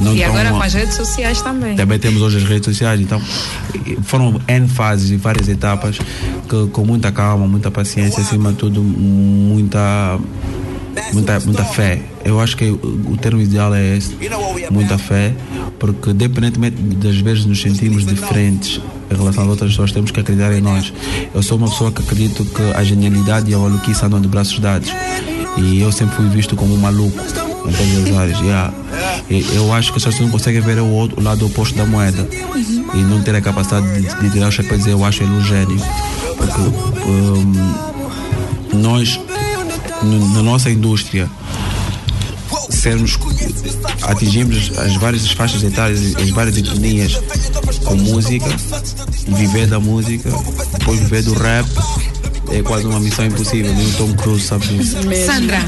não 0.00 0.14
E 0.14 0.22
agora 0.22 0.50
com 0.50 0.62
as 0.62 0.74
redes 0.74 0.94
sociais 0.94 1.40
também. 1.42 1.76
também 1.76 1.98
temos 1.98 2.20
hoje 2.22 2.36
as 2.38 2.44
redes 2.44 2.64
sociais, 2.66 3.00
então 3.00 3.20
foram 4.02 4.40
N 4.46 4.68
fases 4.68 5.10
e 5.10 5.16
várias 5.16 5.48
etapas 5.48 5.98
que 6.48 6.66
com 6.68 6.84
muita 6.84 7.10
calma, 7.10 7.46
muita 7.46 7.70
paciência, 7.70 8.22
acima 8.22 8.50
de 8.52 8.58
tudo, 8.58 8.82
muita, 8.82 10.18
muita, 11.12 11.40
muita 11.40 11.64
fé. 11.64 12.00
Eu 12.24 12.40
acho 12.40 12.56
que 12.56 12.64
o 12.70 13.16
termo 13.20 13.40
ideal 13.40 13.74
é 13.74 13.96
esse, 13.96 14.16
muita 14.70 14.96
fé, 14.98 15.34
porque 15.84 16.10
independentemente 16.10 16.80
das 16.96 17.18
vezes 17.18 17.44
nos 17.44 17.60
sentirmos 17.60 18.06
diferentes 18.06 18.80
em 19.10 19.14
relação 19.14 19.44
a 19.44 19.48
outras 19.48 19.72
pessoas, 19.72 19.92
temos 19.92 20.10
que 20.10 20.18
acreditar 20.18 20.50
em 20.54 20.62
nós. 20.62 20.90
Eu 21.34 21.42
sou 21.42 21.58
uma 21.58 21.68
pessoa 21.68 21.92
que 21.92 22.00
acredito 22.00 22.42
que 22.42 22.62
a 22.74 22.82
genialidade 22.82 23.50
e 23.50 23.54
a 23.54 23.58
maluquice 23.58 24.02
andam 24.02 24.18
de 24.18 24.26
braços 24.26 24.58
dados. 24.58 24.90
E 25.58 25.82
eu 25.82 25.92
sempre 25.92 26.16
fui 26.16 26.26
visto 26.30 26.56
como 26.56 26.74
um 26.74 26.78
maluco 26.78 27.20
em 27.20 27.72
todas 27.72 28.10
as 28.10 28.16
áreas. 28.16 28.40
yeah. 28.40 28.72
Eu 29.54 29.70
acho 29.74 29.92
que 29.92 29.98
as 29.98 30.04
pessoas 30.04 30.20
não 30.20 30.30
conseguem 30.30 30.62
ver 30.62 30.78
o, 30.78 30.86
outro, 30.86 31.20
o 31.20 31.22
lado 31.22 31.44
oposto 31.44 31.76
da 31.76 31.84
moeda 31.84 32.26
e 32.94 32.98
não 33.02 33.22
ter 33.22 33.34
a 33.34 33.42
capacidade 33.42 33.86
de, 34.00 34.20
de 34.22 34.30
tirar 34.30 34.48
o 34.48 34.52
chapéu 34.52 34.76
e 34.76 34.78
dizer 34.78 34.92
eu 34.92 35.04
acho 35.04 35.22
ele 35.22 35.32
um 35.32 35.44
gênio. 35.44 35.76
Porque 36.38 36.60
hum, 37.06 37.74
nós, 38.72 39.20
na 40.34 40.42
nossa 40.42 40.70
indústria, 40.70 41.28
sermos, 42.84 43.18
atingimos 44.02 44.78
as 44.78 44.94
várias 44.96 45.26
faixas 45.30 45.62
etárias, 45.62 46.14
as 46.16 46.28
várias 46.28 46.58
etnias 46.58 47.14
com 47.82 47.94
música 47.94 48.44
e 49.26 49.32
viver 49.32 49.66
da 49.66 49.80
música, 49.80 50.30
depois 50.78 51.00
viver 51.00 51.22
do 51.22 51.32
rap. 51.32 51.66
É 52.50 52.62
quase 52.62 52.84
uma 52.84 53.00
missão 53.00 53.24
impossível, 53.24 53.72
nem 53.72 53.86
o 53.86 53.92
Tom 53.94 54.14
Cruise 54.16 54.46
sabe 54.46 54.66
disso. 54.66 54.98
Sandra, 55.24 55.60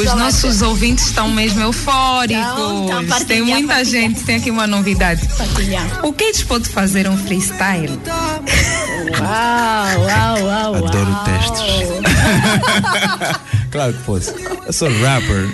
os 0.00 0.14
nossos 0.16 0.60
ouvintes 0.60 1.06
estão 1.06 1.30
mesmo 1.30 1.62
eufóricos. 1.62 3.24
Tem 3.28 3.40
muita 3.40 3.84
gente, 3.84 4.24
tem 4.24 4.34
aqui 4.34 4.50
uma 4.50 4.66
novidade. 4.66 5.22
O 6.02 6.12
Kate 6.12 6.44
pode 6.44 6.68
fazer 6.68 7.08
um 7.08 7.16
freestyle? 7.16 8.00
Uau, 9.20 10.00
uau, 10.00 10.44
uau, 10.44 10.72
uau. 10.72 10.86
Adoro 10.88 11.18
testes. 11.24 11.62
claro 13.70 13.92
que 13.92 14.02
fosse. 14.02 14.34
Eu 14.66 14.72
sou 14.72 14.88
rapper. 15.00 15.48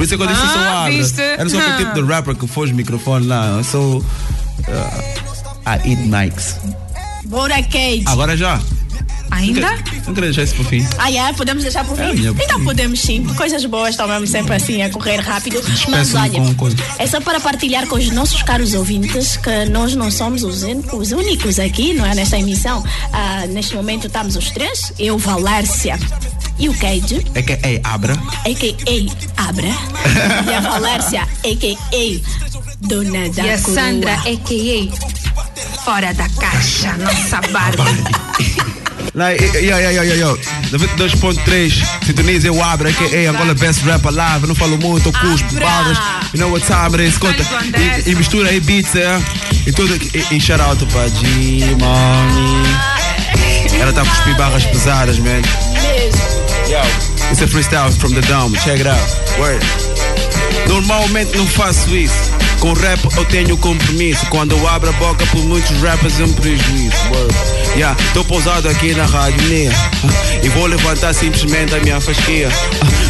Por 0.00 0.04
isso 0.04 0.14
é 0.14 0.16
que 0.16 0.22
eu 0.22 0.26
disse 0.28 0.40
que 0.40 0.48
sou 0.48 0.62
Ah, 0.62 0.80
abra. 0.86 0.92
viste? 0.96 1.20
Eu 1.20 1.38
não 1.44 1.50
sou 1.50 1.60
aquele 1.60 1.76
tipo 1.76 1.92
de 1.92 2.02
rapper 2.10 2.34
que 2.34 2.46
foge 2.46 2.72
o 2.72 2.74
microfone 2.74 3.26
lá. 3.26 3.48
Eu 3.58 3.64
sou. 3.64 3.98
Uh, 3.98 4.04
I 5.66 5.90
eat 5.90 6.00
mics. 6.08 6.56
Bora, 7.26 7.56
Kate. 7.62 8.04
Agora 8.06 8.34
já. 8.34 8.58
Ainda? 9.40 9.70
Não 10.06 10.14
queria 10.14 10.32
deixar 10.32 10.42
isso 10.44 10.54
para 10.54 10.62
o 10.62 10.66
fim. 10.66 10.86
Ah, 10.98 11.10
é? 11.10 11.32
Podemos 11.32 11.62
deixar 11.62 11.84
por 11.84 11.98
É, 11.98 12.08
fim? 12.10 12.18
minha- 12.18 12.30
Então 12.44 12.62
podemos 12.64 13.00
sim. 13.00 13.24
Coisas 13.36 13.64
boas 13.64 13.90
estão 13.90 14.26
sempre 14.26 14.54
assim 14.54 14.82
a 14.82 14.90
correr 14.90 15.16
rápido. 15.20 15.60
Mas 15.88 16.14
olha, 16.14 16.38
é 16.98 17.06
só 17.06 17.20
para 17.20 17.40
partilhar 17.40 17.86
com 17.86 17.96
os 17.96 18.10
nossos 18.10 18.42
caros 18.42 18.74
ouvintes 18.74 19.36
que 19.36 19.64
nós 19.70 19.94
não 19.94 20.10
somos 20.10 20.42
os, 20.42 20.62
os 20.92 21.12
únicos 21.12 21.58
aqui, 21.58 21.94
não 21.94 22.04
é? 22.06 22.14
Nesta 22.14 22.38
emissão. 22.38 22.84
Ah, 23.12 23.46
neste 23.48 23.74
momento 23.74 24.06
estamos 24.06 24.36
os 24.36 24.50
três. 24.50 24.92
Eu, 24.98 25.16
Valércia 25.18 25.98
e 26.58 26.68
o 26.68 26.74
Cage, 26.74 27.24
É 27.34 27.42
que 27.42 27.52
é 27.52 27.80
Abra. 27.84 28.12
a.k.a. 28.14 29.42
Abra. 29.48 29.68
e 30.50 30.54
a 30.54 30.60
Valércia, 30.60 31.22
a.k.a. 31.22 32.86
Dona 32.86 33.28
da 33.30 33.42
E 33.46 33.50
a. 33.50 33.58
Sandra, 33.58 34.14
a.k.a. 34.14 35.80
Fora 35.84 36.12
da 36.12 36.28
caixa, 36.28 36.92
nossa 36.98 37.40
Barbie. 37.52 38.59
Lá, 39.14 39.32
yo, 39.32 39.60
yo, 39.60 39.90
yo, 39.90 40.02
yo, 40.04 40.14
yo. 40.14 40.38
92.3, 40.70 41.84
sintoniza 42.06 42.46
eu 42.46 42.62
abro, 42.62 42.92
que 42.92 43.16
é 43.16 43.26
Angola 43.26 43.54
Best 43.54 43.82
Rap 43.84 44.06
Alive. 44.06 44.46
Não 44.46 44.54
falo 44.54 44.78
muito, 44.78 45.08
eu 45.08 45.12
cuspo, 45.12 45.54
barras. 45.54 45.98
You 46.32 46.40
know 46.40 46.52
what 46.52 46.64
time 46.64 46.94
it 46.94 47.08
is, 47.08 47.18
conta. 47.18 47.42
Santo 47.42 47.76
E, 48.06 48.10
e 48.10 48.14
mistura 48.14 48.48
aí 48.50 48.60
beats, 48.60 48.94
é. 48.94 49.20
E 49.66 49.72
tudo. 49.72 49.94
E, 49.96 50.36
e 50.36 50.40
shout 50.40 50.62
out 50.62 50.84
para 50.86 51.08
G-Money. 51.08 51.80
Ela 53.80 53.92
tá 53.92 54.02
com 54.04 54.34
barras 54.34 54.64
pesadas, 54.66 55.18
man. 55.18 55.42
Yo, 56.68 56.80
it's 57.32 57.42
a 57.42 57.48
freestyle 57.48 57.90
from 57.90 58.12
the 58.12 58.20
dome, 58.22 58.56
check 58.58 58.78
it 58.78 58.88
out. 58.88 59.40
Word. 59.40 59.64
Normalmente 60.68 61.36
não 61.36 61.46
faço 61.48 61.96
isso. 61.96 62.39
Com 62.60 62.74
rap 62.74 63.00
eu 63.16 63.24
tenho 63.24 63.56
compromisso. 63.56 64.24
Quando 64.26 64.54
eu 64.54 64.68
abro 64.68 64.90
a 64.90 64.92
boca 64.92 65.24
por 65.26 65.42
muitos 65.44 65.80
rappers 65.80 66.20
é 66.20 66.24
um 66.24 66.32
prejuízo. 66.32 66.94
Yeah, 67.74 67.96
tô 68.12 68.22
pousado 68.24 68.68
aqui 68.68 68.94
na 68.94 69.06
rádio 69.06 69.42
né? 69.48 69.72
E 70.42 70.48
vou 70.50 70.66
levantar 70.66 71.14
simplesmente 71.14 71.74
a 71.74 71.80
minha 71.80 72.00
fasquia. 72.00 72.50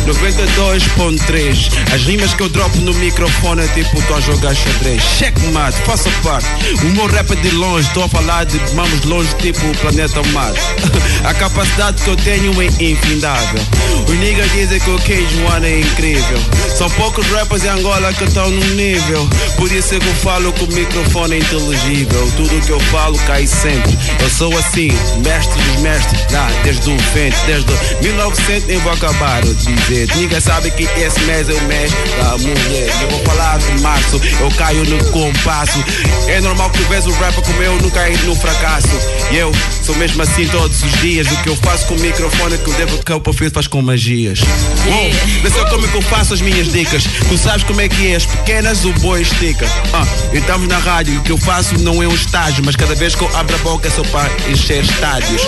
92.3 0.07 1.73
As 1.95 2.03
rimas 2.03 2.33
que 2.35 2.43
eu 2.43 2.49
dropo 2.49 2.77
no 2.79 2.95
microfone 2.95 3.63
é 3.63 3.69
tipo 3.69 4.01
tô 4.03 4.15
a 4.15 4.21
jogar 4.21 4.55
xadrez. 4.55 5.03
Checkmate, 5.19 5.77
faça 5.83 6.11
parte. 6.23 6.47
O 6.83 6.87
meu 6.87 7.07
rap 7.07 7.33
é 7.33 7.37
de 7.37 7.51
longe, 7.51 7.89
tô 7.93 8.05
a 8.05 8.09
falar 8.09 8.45
de 8.45 8.59
de 8.59 9.09
longe, 9.09 9.35
tipo 9.37 9.67
o 9.67 9.77
planeta 9.79 10.23
Marte. 10.33 10.61
A 11.25 11.35
capacidade 11.35 12.03
que 12.03 12.09
eu 12.09 12.17
tenho 12.17 12.61
é 12.63 12.67
infindável. 12.67 13.61
Os 14.09 14.19
niggas 14.19 14.51
dizem 14.53 14.81
que 14.81 14.91
o 14.91 14.99
Cage 14.99 15.43
One 15.55 15.67
é 15.67 15.81
incrível. 15.81 16.39
São 16.77 16.89
poucos 16.91 17.27
rappers 17.29 17.65
em 17.65 17.69
Angola 17.69 18.13
que 18.13 18.25
estão 18.25 18.51
no 18.51 18.65
nível. 18.75 19.29
Por 19.57 19.71
isso 19.71 19.95
é 19.95 20.01
que 20.01 20.07
eu 20.07 20.15
falo 20.17 20.53
que 20.53 20.65
o 20.65 20.69
microfone 20.69 21.39
inteligível. 21.39 22.33
Tudo 22.37 22.67
que 22.67 22.71
eu 22.71 22.81
falo 22.81 23.19
cai 23.27 23.47
sempre. 23.47 23.97
Eu 24.21 24.31
sou 24.31 24.57
assim, 24.59 24.89
mestre 25.25 25.63
dos 25.63 25.83
mestres. 25.83 26.21
Ah, 26.35 26.49
desde 26.65 26.91
o 26.91 26.97
vento, 27.15 27.37
desde 27.47 27.71
1900 28.03 28.67
nem 28.67 28.79
vou 28.79 28.93
acabar 28.93 29.43
de 29.43 29.55
dizer. 29.55 30.09
Ninguém 30.17 30.41
sabe 30.41 30.71
que 30.73 30.85
esse 30.85 31.21
mês 31.21 31.49
é 31.49 31.53
o 31.53 31.63
mês 31.63 31.93
da 32.19 32.39
mulher. 32.39 32.91
Eu 33.03 33.11
vou 33.11 33.21
falar 33.21 33.59
de 33.59 33.81
março, 33.81 34.21
eu 34.41 34.51
caio 34.57 34.85
no 34.85 35.05
compasso. 35.11 35.85
É 36.27 36.41
normal 36.41 36.71
que 36.71 36.83
vês 36.85 37.07
o 37.07 37.13
rapper 37.13 37.43
como 37.45 37.63
eu 37.63 37.77
nunca 37.81 38.01
caí 38.01 38.17
no 38.25 38.35
fracasso. 38.35 38.89
E 39.31 39.37
eu 39.37 39.53
sou 39.83 39.95
mesmo 39.97 40.23
assim 40.23 40.47
todos 40.49 40.83
os 40.83 40.93
dias. 41.01 41.27
O 41.31 41.37
que 41.43 41.49
eu 41.49 41.57
faço 41.57 41.87
com 41.87 41.95
o 41.95 42.01
microfone 42.01 42.55
é 42.55 42.59
que 42.59 42.69
eu 42.69 42.75
devo 42.75 43.05
que 43.05 43.13
o 43.13 43.21
Pafio 43.21 43.51
faz 43.51 43.67
com 43.67 43.83
magias. 43.83 44.41
Uou, 44.87 45.11
vê 45.43 45.51
só 45.51 45.65
como 45.67 45.87
é 45.87 45.89
que 45.89 45.97
eu 45.97 46.03
faço 46.03 46.35
as 46.35 46.41
minhas 46.41 46.73
dicas. 46.73 47.05
Tu 47.29 47.39
sabes 47.39 47.65
como 47.65 47.81
é 47.81 47.89
que 47.89 48.13
é, 48.13 48.17
as 48.17 48.27
pequenas 48.27 48.85
o 48.85 48.93
boi 48.95 49.25
estica. 49.33 49.67
Ah, 49.93 50.07
estamos 50.33 50.69
na 50.69 50.79
rádio, 50.79 51.19
o 51.19 51.23
que 51.23 51.33
eu 51.33 51.39
faço 51.39 51.79
não 51.79 52.03
é 52.03 52.09
um 52.09 52.15
estágio, 52.15 52.63
mas 52.65 52.77
cada 52.77 52.95
vez 52.95 53.15
que 53.15 53.23
eu 53.23 53.37
abro 53.37 53.55
a 53.55 53.59
boca 53.59 53.89
é 53.89 53.91
só 53.91 54.03
para 54.05 54.31
encher 54.49 54.83
estádios. 54.83 55.43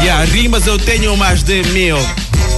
E 0.00 0.04
yeah, 0.04 0.24
rimas 0.24 0.66
eu 0.66 0.78
tenho 0.78 1.16
mais 1.16 1.42
de 1.42 1.62
mil. 1.64 1.98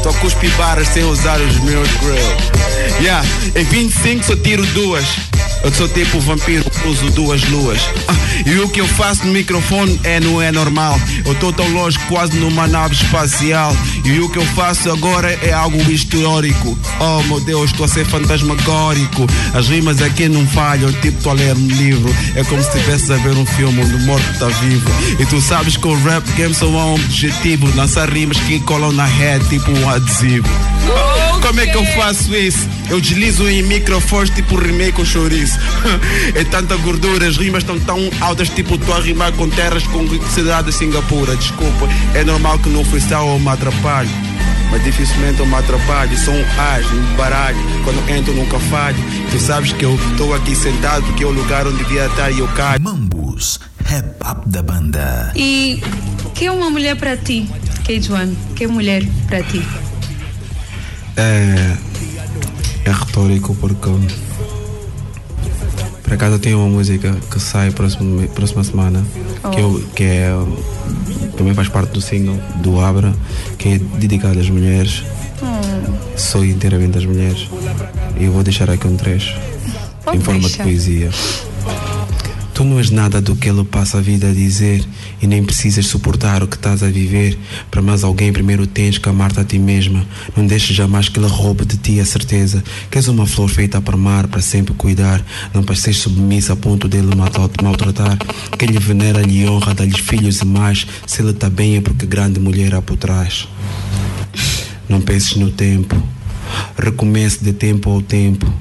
Tô 0.02 0.12
com 0.14 0.26
os 0.26 0.34
pibaras 0.34 0.88
sem 0.88 1.04
usar 1.04 1.40
os 1.40 1.56
meus 1.60 1.88
grill. 1.96 3.00
Yeah, 3.00 3.24
em 3.54 3.64
25 3.64 4.24
só 4.24 4.36
tiro 4.36 4.64
duas. 4.66 5.04
Eu 5.62 5.72
sou 5.72 5.88
tipo 5.88 6.20
vampiro, 6.20 6.64
uso 6.86 7.10
duas 7.10 7.42
luas. 7.48 7.80
Ah, 8.06 8.14
e 8.46 8.58
o 8.60 8.68
que 8.68 8.80
eu 8.80 8.86
faço 8.86 9.26
no 9.26 9.32
microfone 9.32 10.00
é 10.04 10.20
não 10.20 10.40
é 10.40 10.52
normal. 10.52 10.98
Eu 11.24 11.34
tô 11.36 11.52
tão 11.52 11.68
longe, 11.72 11.98
quase 12.08 12.38
numa 12.38 12.66
nave 12.66 12.94
espacial. 12.94 13.76
E 14.04 14.20
o 14.20 14.28
que 14.28 14.38
eu 14.38 14.46
faço 14.46 14.90
agora 14.90 15.30
é 15.42 15.52
algo 15.52 15.78
histórico. 15.90 16.78
Oh 17.00 17.22
meu 17.24 17.40
Deus, 17.40 17.70
estou 17.70 17.84
a 17.84 17.88
ser 17.88 18.06
fantasmagórico. 18.06 19.26
As 19.52 19.68
rimas 19.68 20.00
aqui 20.00 20.28
não 20.28 20.46
falham, 20.46 20.92
tipo 20.94 21.22
tô 21.22 21.30
a 21.30 21.34
ler 21.34 21.56
um 21.56 21.66
livro. 21.68 22.14
É 22.34 22.44
como 22.44 22.62
se 22.62 22.68
estivesse 22.68 23.12
a 23.12 23.16
ver 23.16 23.36
um 23.36 23.46
filme 23.46 23.82
onde 23.82 23.94
o 23.94 24.00
morto 24.06 24.30
está 24.30 24.46
vivo. 24.46 24.88
E 25.18 25.26
tu 25.26 25.40
sabes 25.40 25.76
que 25.76 25.86
o 25.86 26.02
rap 26.04 26.24
game 26.32 26.54
só 26.54 26.66
há 26.66 26.86
um 26.86 26.94
objetivo: 26.94 27.68
lançar 27.76 28.08
rimas 28.08 28.38
que 28.38 28.60
colam 28.60 28.92
na 28.92 29.04
head, 29.04 29.44
tipo 29.48 29.70
um 29.70 29.88
adesivo. 29.88 30.48
Como 31.42 31.60
é 31.60 31.66
que 31.66 31.76
eu 31.76 31.84
faço 31.86 32.34
isso? 32.34 32.68
Eu 32.90 33.00
deslizo 33.00 33.48
em 33.48 33.62
microfones 33.62 34.30
tipo 34.30 34.56
rimei 34.56 34.92
com 34.92 35.04
chouriço. 35.04 35.58
é 36.34 36.44
tanta 36.44 36.76
gordura, 36.76 37.26
as 37.26 37.36
rimas 37.36 37.62
estão 37.62 37.78
tão 37.80 37.98
altas, 38.20 38.48
tipo 38.48 38.76
estou 38.76 38.94
a 38.94 39.00
rimar 39.00 39.32
com 39.32 39.48
terras 39.48 39.86
com 39.86 40.06
cidade 40.30 40.68
de 40.68 40.74
Singapura. 40.74 41.36
Desculpa, 41.36 41.88
é 42.14 42.24
normal 42.24 42.58
que 42.58 42.68
no 42.68 42.84
freestyle 42.84 43.28
eu 43.28 43.38
me 43.38 43.48
atrapalhe. 43.48 44.10
Mas 44.70 44.84
dificilmente 44.84 45.40
eu 45.40 45.46
me 45.46 45.54
atrapalho, 45.54 46.16
sou 46.18 46.34
um 46.34 46.44
as, 46.58 46.86
um 46.92 47.16
baralho. 47.16 47.58
Quando 47.84 48.10
entro 48.10 48.34
nunca 48.34 48.58
falho. 48.58 48.98
Tu 49.30 49.38
sabes 49.38 49.72
que 49.72 49.84
eu 49.84 49.94
estou 50.10 50.34
aqui 50.34 50.54
sentado 50.54 51.04
porque 51.04 51.24
é 51.24 51.26
o 51.26 51.30
lugar 51.30 51.66
onde 51.66 51.78
devia 51.78 52.06
estar 52.06 52.30
e 52.30 52.38
eu 52.38 52.48
caio. 52.48 52.80
Mambus, 52.80 53.60
rap 53.84 54.06
up 54.30 54.48
da 54.48 54.62
banda. 54.62 55.32
E 55.36 55.82
que 56.34 56.46
é 56.46 56.52
uma 56.52 56.70
mulher 56.70 56.96
para 56.96 57.16
ti, 57.16 57.48
K1? 57.84 58.34
Que 58.54 58.64
é 58.64 58.66
mulher 58.66 59.02
para 59.26 59.42
ti? 59.42 59.62
É, 61.16 61.76
é 62.88 62.92
retórico 62.92 63.54
porque 63.56 63.90
por 66.02 66.12
acaso 66.14 66.38
tenho 66.38 66.58
uma 66.58 66.68
música 66.68 67.14
que 67.30 67.38
sai 67.38 67.70
próxima, 67.70 68.26
próxima 68.28 68.64
semana 68.64 69.04
que, 69.52 69.60
eu, 69.60 69.84
que 69.94 70.04
é 70.04 70.30
também 71.36 71.52
faz 71.54 71.68
parte 71.68 71.90
do 71.92 72.00
single 72.00 72.36
do 72.62 72.80
Abra 72.80 73.14
que 73.58 73.68
é 73.68 73.78
dedicado 73.78 74.40
às 74.40 74.48
mulheres. 74.48 75.04
Sou 76.16 76.44
inteiramente 76.44 76.98
às 76.98 77.04
mulheres. 77.04 77.48
E 78.18 78.24
eu 78.24 78.32
vou 78.32 78.42
deixar 78.42 78.68
aqui 78.70 78.86
um 78.88 78.96
trecho 78.96 79.38
Pode 80.04 80.16
em 80.16 80.20
forma 80.20 80.40
deixar. 80.40 80.64
de 80.64 80.70
poesia 80.70 81.10
Tu 82.58 82.64
não 82.64 82.80
és 82.80 82.90
nada 82.90 83.20
do 83.20 83.36
que 83.36 83.48
ele 83.48 83.62
passa 83.62 83.98
a 83.98 84.00
vida 84.00 84.30
a 84.30 84.32
dizer 84.32 84.84
e 85.22 85.28
nem 85.28 85.44
precisas 85.44 85.86
suportar 85.86 86.42
o 86.42 86.48
que 86.48 86.56
estás 86.56 86.82
a 86.82 86.88
viver. 86.88 87.38
Para 87.70 87.80
mais 87.80 88.02
alguém, 88.02 88.32
primeiro 88.32 88.66
tens 88.66 88.98
que 88.98 89.08
amar-te 89.08 89.38
a 89.38 89.44
ti 89.44 89.60
mesma. 89.60 90.04
Não 90.36 90.44
deixes 90.44 90.74
jamais 90.74 91.08
que 91.08 91.20
ele 91.20 91.28
roube 91.28 91.64
de 91.64 91.76
ti 91.76 92.00
a 92.00 92.04
certeza 92.04 92.64
que 92.90 92.98
és 92.98 93.06
uma 93.06 93.28
flor 93.28 93.48
feita 93.48 93.80
para 93.80 93.94
amar, 93.94 94.26
para 94.26 94.40
sempre 94.40 94.74
cuidar. 94.74 95.24
Não 95.54 95.62
para 95.62 95.76
ser 95.76 95.92
submissa 95.92 96.54
a 96.54 96.56
ponto 96.56 96.88
dele 96.88 97.14
maltratar. 97.62 98.18
Quem 98.58 98.70
lhe 98.70 98.80
venera, 98.80 99.22
lhe 99.22 99.48
honra, 99.48 99.72
dá-lhe 99.72 99.96
filhos 99.96 100.40
e 100.40 100.44
mais. 100.44 100.84
Se 101.06 101.22
ele 101.22 101.30
está 101.30 101.48
bem 101.48 101.76
é 101.76 101.80
porque 101.80 102.06
grande 102.06 102.40
mulher 102.40 102.74
há 102.74 102.82
por 102.82 102.96
trás. 102.96 103.46
Não 104.88 105.00
penses 105.00 105.36
no 105.36 105.52
tempo. 105.52 105.94
Recomece 106.76 107.38
de 107.44 107.52
tempo 107.52 107.88
ao 107.88 108.02
tempo. 108.02 108.52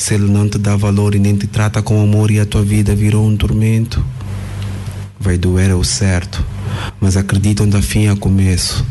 Se 0.00 0.14
ele 0.14 0.32
não 0.32 0.48
te 0.48 0.56
dá 0.56 0.76
valor 0.76 1.14
e 1.14 1.18
nem 1.18 1.36
te 1.36 1.46
trata 1.46 1.82
com 1.82 2.02
amor 2.02 2.30
e 2.30 2.40
a 2.40 2.46
tua 2.46 2.62
vida 2.62 2.94
virou 2.94 3.26
um 3.26 3.36
tormento, 3.36 4.02
vai 5.20 5.36
doer 5.36 5.68
é 5.68 5.74
o 5.74 5.84
certo. 5.84 6.42
Mas 6.98 7.18
acredita 7.18 7.64
onde 7.64 7.76
a 7.76 7.82
fim 7.82 8.08
é 8.08 8.16
começo. 8.16 8.82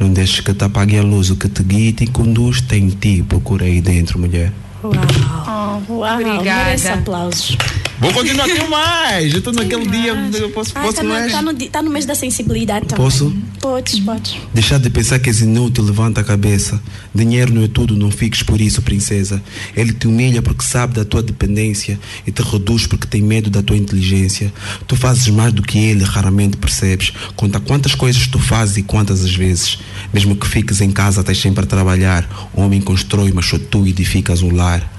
Não 0.00 0.10
deixes 0.10 0.40
que 0.40 0.54
te 0.54 0.64
apague 0.64 0.96
a 0.96 1.02
luz, 1.02 1.28
o 1.28 1.36
que 1.36 1.46
te 1.46 1.62
guia 1.62 1.90
e 1.90 1.92
te 1.92 2.06
conduz 2.06 2.62
tem 2.62 2.84
em 2.84 2.88
ti. 2.88 3.22
Procura 3.28 3.66
aí 3.66 3.82
dentro, 3.82 4.18
mulher. 4.18 4.50
Uau, 4.82 5.82
uau, 5.90 6.14
Obrigada. 6.14 6.42
merece 6.42 6.88
aplausos. 6.88 7.58
Vou 7.98 8.12
continuar 8.12 8.48
com 8.48 8.68
mais. 8.68 9.32
Eu 9.32 9.38
estou 9.38 9.52
naquele 9.52 9.86
dia, 9.86 10.12
eu 10.38 10.50
posso, 10.50 10.72
Ah, 10.74 10.82
posso 10.82 10.96
tá, 10.96 11.02
no, 11.02 11.08
mais. 11.08 11.32
tá, 11.32 11.42
no, 11.42 11.54
tá 11.54 11.82
no 11.82 11.90
mês 11.90 12.04
da 12.04 12.14
sensibilidade 12.14 12.86
também. 12.86 13.04
Posso? 13.04 13.34
Podes, 13.60 13.98
podes. 14.00 14.36
Deixar 14.52 14.78
de 14.78 14.90
pensar 14.90 15.18
que 15.18 15.30
és 15.30 15.40
inútil, 15.40 15.82
levanta 15.84 16.20
a 16.20 16.24
cabeça. 16.24 16.80
Dinheiro 17.14 17.54
não 17.54 17.64
é 17.64 17.68
tudo, 17.68 17.96
não 17.96 18.10
fiques 18.10 18.42
por 18.42 18.60
isso, 18.60 18.82
princesa. 18.82 19.42
Ele 19.74 19.92
te 19.92 20.06
humilha 20.06 20.42
porque 20.42 20.62
sabe 20.62 20.94
da 20.94 21.04
tua 21.04 21.22
dependência 21.22 21.98
e 22.26 22.30
te 22.30 22.42
reduz 22.42 22.86
porque 22.86 23.06
tem 23.06 23.22
medo 23.22 23.48
da 23.48 23.62
tua 23.62 23.76
inteligência. 23.76 24.52
Tu 24.86 24.94
fazes 24.94 25.28
mais 25.28 25.52
do 25.52 25.62
que 25.62 25.78
ele, 25.78 26.04
raramente 26.04 26.56
percebes. 26.58 27.12
Conta 27.34 27.58
quantas 27.60 27.94
coisas 27.94 28.26
tu 28.26 28.38
fazes 28.38 28.76
e 28.76 28.82
quantas 28.82 29.24
as 29.24 29.34
vezes. 29.34 29.78
Mesmo 30.12 30.36
que 30.36 30.46
fiques 30.46 30.80
em 30.82 30.90
casa, 30.90 31.20
estás 31.20 31.38
sempre 31.38 31.64
a 31.64 31.66
trabalhar. 31.66 32.50
O 32.52 32.60
homem 32.60 32.80
constrói, 32.80 33.32
mas 33.32 33.46
só 33.46 33.58
tu 33.58 33.86
edificas 33.86 34.42
um 34.42 34.54
lar. 34.54 34.92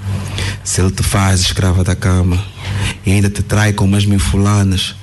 Se 0.64 0.82
ele 0.82 0.92
te 0.92 1.04
faz 1.04 1.42
escrava 1.42 1.84
da 1.84 1.96
cama 1.96 2.44
e 3.06 3.12
ainda 3.12 3.30
te 3.30 3.42
trai 3.42 3.74
com 3.74 3.86
umas 3.86 4.06
mil 4.06 4.20
fulanas, 4.20 4.96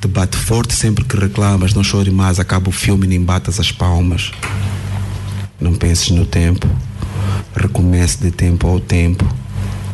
te 0.00 0.08
bate 0.08 0.36
forte 0.36 0.74
sempre 0.74 1.04
que 1.04 1.16
reclamas, 1.16 1.74
não 1.74 1.84
chore 1.84 2.10
mais, 2.10 2.40
acaba 2.40 2.68
o 2.68 2.72
filme 2.72 3.06
nem 3.06 3.22
batas 3.22 3.60
as 3.60 3.70
palmas. 3.70 4.32
Não 5.60 5.74
penses 5.74 6.10
no 6.10 6.26
tempo, 6.26 6.68
recomece 7.54 8.18
de 8.18 8.30
tempo 8.30 8.66
ao 8.66 8.80
tempo. 8.80 9.26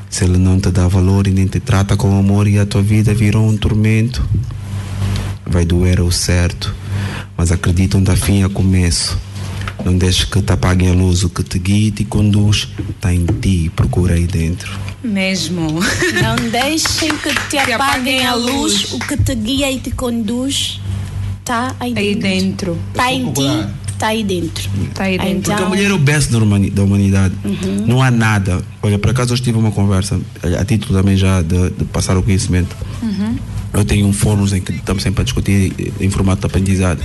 Se 0.08 0.24
ele 0.24 0.38
não 0.38 0.58
te 0.58 0.70
dá 0.70 0.88
valor 0.88 1.26
e 1.26 1.30
nem 1.30 1.46
te 1.46 1.60
trata 1.60 1.96
com 1.96 2.18
amor 2.18 2.48
e 2.48 2.58
a 2.58 2.64
tua 2.64 2.80
vida 2.82 3.12
virou 3.12 3.46
um 3.46 3.56
tormento, 3.56 4.26
vai 5.46 5.64
doer 5.64 6.00
o 6.00 6.10
certo, 6.10 6.74
mas 7.36 7.52
acredita 7.52 7.98
onde 7.98 8.10
a 8.10 8.16
fim 8.16 8.42
é 8.42 8.48
começo. 8.48 9.18
Não 9.84 9.96
deixes 9.96 10.24
que 10.24 10.42
te 10.42 10.52
apaguem 10.52 10.90
a 10.90 10.94
luz, 10.94 11.22
o 11.22 11.30
que 11.30 11.42
te 11.42 11.58
guia 11.58 11.88
e 11.88 11.90
te 11.90 12.04
conduz 12.04 12.68
está 12.90 13.12
em 13.14 13.24
ti, 13.26 13.70
procura 13.74 14.14
aí 14.14 14.26
dentro. 14.26 14.70
Mesmo. 15.02 15.68
Não 16.22 16.36
deixem 16.50 17.16
que 17.18 17.32
te 17.48 17.58
apaguem 17.72 18.26
a 18.26 18.34
luz, 18.34 18.92
o 18.92 18.98
que 18.98 19.16
te 19.16 19.34
guia 19.34 19.70
e 19.70 19.78
te 19.78 19.90
conduz 19.92 20.80
tá 21.44 21.74
aí 21.80 21.94
Aí 21.96 22.14
dentro. 22.14 22.74
dentro. 22.74 22.78
Tá 22.92 23.10
em 23.12 23.32
ti, 23.32 23.66
tá 23.98 24.08
aí 24.08 24.22
dentro. 24.24 24.68
Tá 24.94 25.04
aí 25.04 25.16
dentro. 25.16 25.34
Porque 25.40 25.50
a 25.52 25.54
Então- 25.54 25.68
mulher 25.68 25.90
é 25.90 25.94
o 25.94 25.98
best 25.98 26.30
da 26.30 26.38
humani- 26.38 26.70
da 26.70 26.82
humanidade. 26.82 27.34
Uhum. 27.44 27.86
Não 27.86 28.02
há 28.02 28.10
nada. 28.10 28.60
Olha, 28.82 28.98
por 28.98 29.10
acaso 29.10 29.32
eu 29.32 29.38
tive 29.38 29.56
uma 29.56 29.70
conversa, 29.70 30.20
a 30.60 30.64
título 30.64 30.98
também 30.98 31.16
já 31.16 31.40
de, 31.40 31.70
de 31.70 31.84
passar 31.86 32.16
o 32.18 32.22
conhecimento. 32.22 32.76
Uhum. 33.02 33.36
Eu 33.72 33.84
tenho 33.84 34.06
um 34.06 34.12
fórum 34.12 34.44
em 34.54 34.60
que 34.60 34.72
estamos 34.72 35.02
sempre 35.02 35.22
a 35.22 35.24
discutir 35.24 35.72
em 36.00 36.10
formato 36.10 36.40
de 36.40 36.46
aprendizado. 36.46 37.00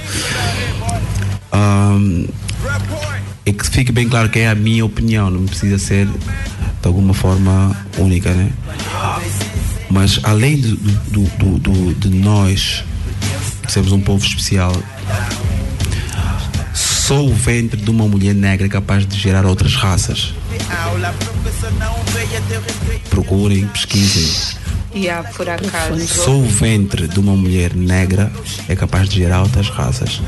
Ahm, 1.51 2.25
e 3.45 3.51
que 3.51 3.67
fique 3.67 3.91
bem 3.91 4.07
claro 4.07 4.29
que 4.29 4.39
é 4.39 4.49
a 4.49 4.55
minha 4.55 4.85
opinião, 4.85 5.29
não 5.29 5.45
precisa 5.45 5.77
ser 5.77 6.07
de 6.07 6.87
alguma 6.87 7.13
forma 7.13 7.75
única, 7.97 8.31
né? 8.31 8.51
Mas 9.89 10.19
além 10.23 10.59
do, 10.59 10.75
do, 10.77 11.59
do, 11.59 11.93
de 11.95 12.09
nós 12.09 12.83
sermos 13.67 13.91
um 13.91 14.01
povo 14.01 14.25
especial, 14.25 14.73
só 16.73 17.23
o 17.23 17.33
ventre 17.33 17.79
de 17.79 17.89
uma 17.89 18.07
mulher 18.07 18.33
negra 18.33 18.65
é 18.65 18.69
capaz 18.69 19.05
de 19.05 19.19
gerar 19.19 19.45
outras 19.45 19.75
raças. 19.75 20.33
Procurem, 23.09 23.67
pesquisem. 23.67 24.62
E 24.93 25.09
há 25.09 25.23
por 25.23 25.49
acaso. 25.49 26.07
Só 26.07 26.31
o 26.31 26.45
ventre 26.45 27.07
de 27.07 27.19
uma 27.19 27.35
mulher 27.35 27.73
negra 27.75 28.31
é 28.67 28.75
capaz 28.75 29.09
de 29.09 29.17
gerar 29.17 29.41
outras 29.41 29.69
raças. 29.69 30.21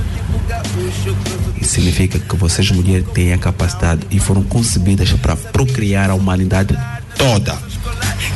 Isso 1.62 1.74
significa 1.74 2.20
que 2.20 2.36
vocês, 2.36 2.72
mulheres, 2.72 3.08
têm 3.14 3.34
a 3.34 3.38
capacidade 3.38 4.02
e 4.10 4.20
foram 4.20 4.44
concebidas 4.44 5.12
para 5.14 5.36
procriar 5.36 6.10
a 6.10 6.16
humanidade 6.16 6.78
toda. 7.18 7.58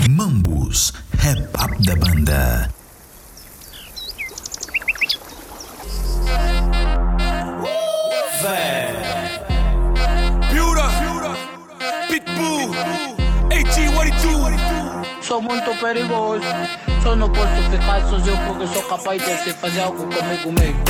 Mambus, 0.09 0.93
rap 1.17 1.39
up 1.63 1.83
da 1.83 1.95
banda. 1.95 2.78
Sou 15.29 15.43
muito 15.43 15.69
perigoso. 15.79 16.41
Só 17.03 17.15
não 17.15 17.29
posso 17.29 17.61
ficar 17.69 18.01
sozinho 18.09 18.35
porque 18.47 18.65
sou 18.65 18.81
capaz 18.81 19.23
de 19.23 19.37
se 19.43 19.53
fazer 19.53 19.81
algo 19.81 19.99
comigo 19.99 20.51
mesmo. 20.59 20.83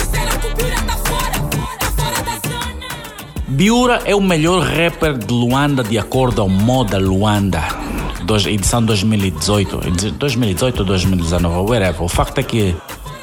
Biura 3.49 4.01
é 4.05 4.15
o 4.15 4.21
melhor 4.21 4.63
rapper 4.63 5.17
de 5.17 5.33
Luanda 5.33 5.83
de 5.83 5.99
acordo 5.99 6.39
ao 6.41 6.47
Moda 6.47 6.97
Luanda. 6.97 7.61
Edição 8.47 8.81
2018, 8.81 10.11
2018 10.11 10.79
ou 10.79 10.85
2019, 10.85 11.69
whatever. 11.69 12.03
O 12.03 12.07
facto 12.07 12.37
é 12.37 12.43
que 12.43 12.73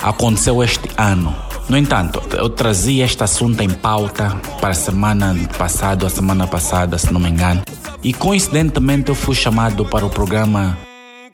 aconteceu 0.02 0.62
este 0.62 0.90
ano. 0.98 1.34
No 1.66 1.78
entanto, 1.78 2.20
eu 2.36 2.50
trazia 2.50 3.06
este 3.06 3.24
assunto 3.24 3.62
em 3.62 3.70
pauta 3.70 4.38
para 4.60 4.72
a 4.72 4.74
semana 4.74 5.34
passada, 5.56 6.08
a 6.08 6.10
semana 6.10 6.46
passada, 6.46 6.98
se 6.98 7.10
não 7.10 7.20
me 7.20 7.30
engano. 7.30 7.62
E 8.04 8.12
coincidentemente 8.12 9.08
eu 9.08 9.14
fui 9.14 9.34
chamado 9.34 9.82
para 9.86 10.04
o 10.04 10.10
programa 10.10 10.76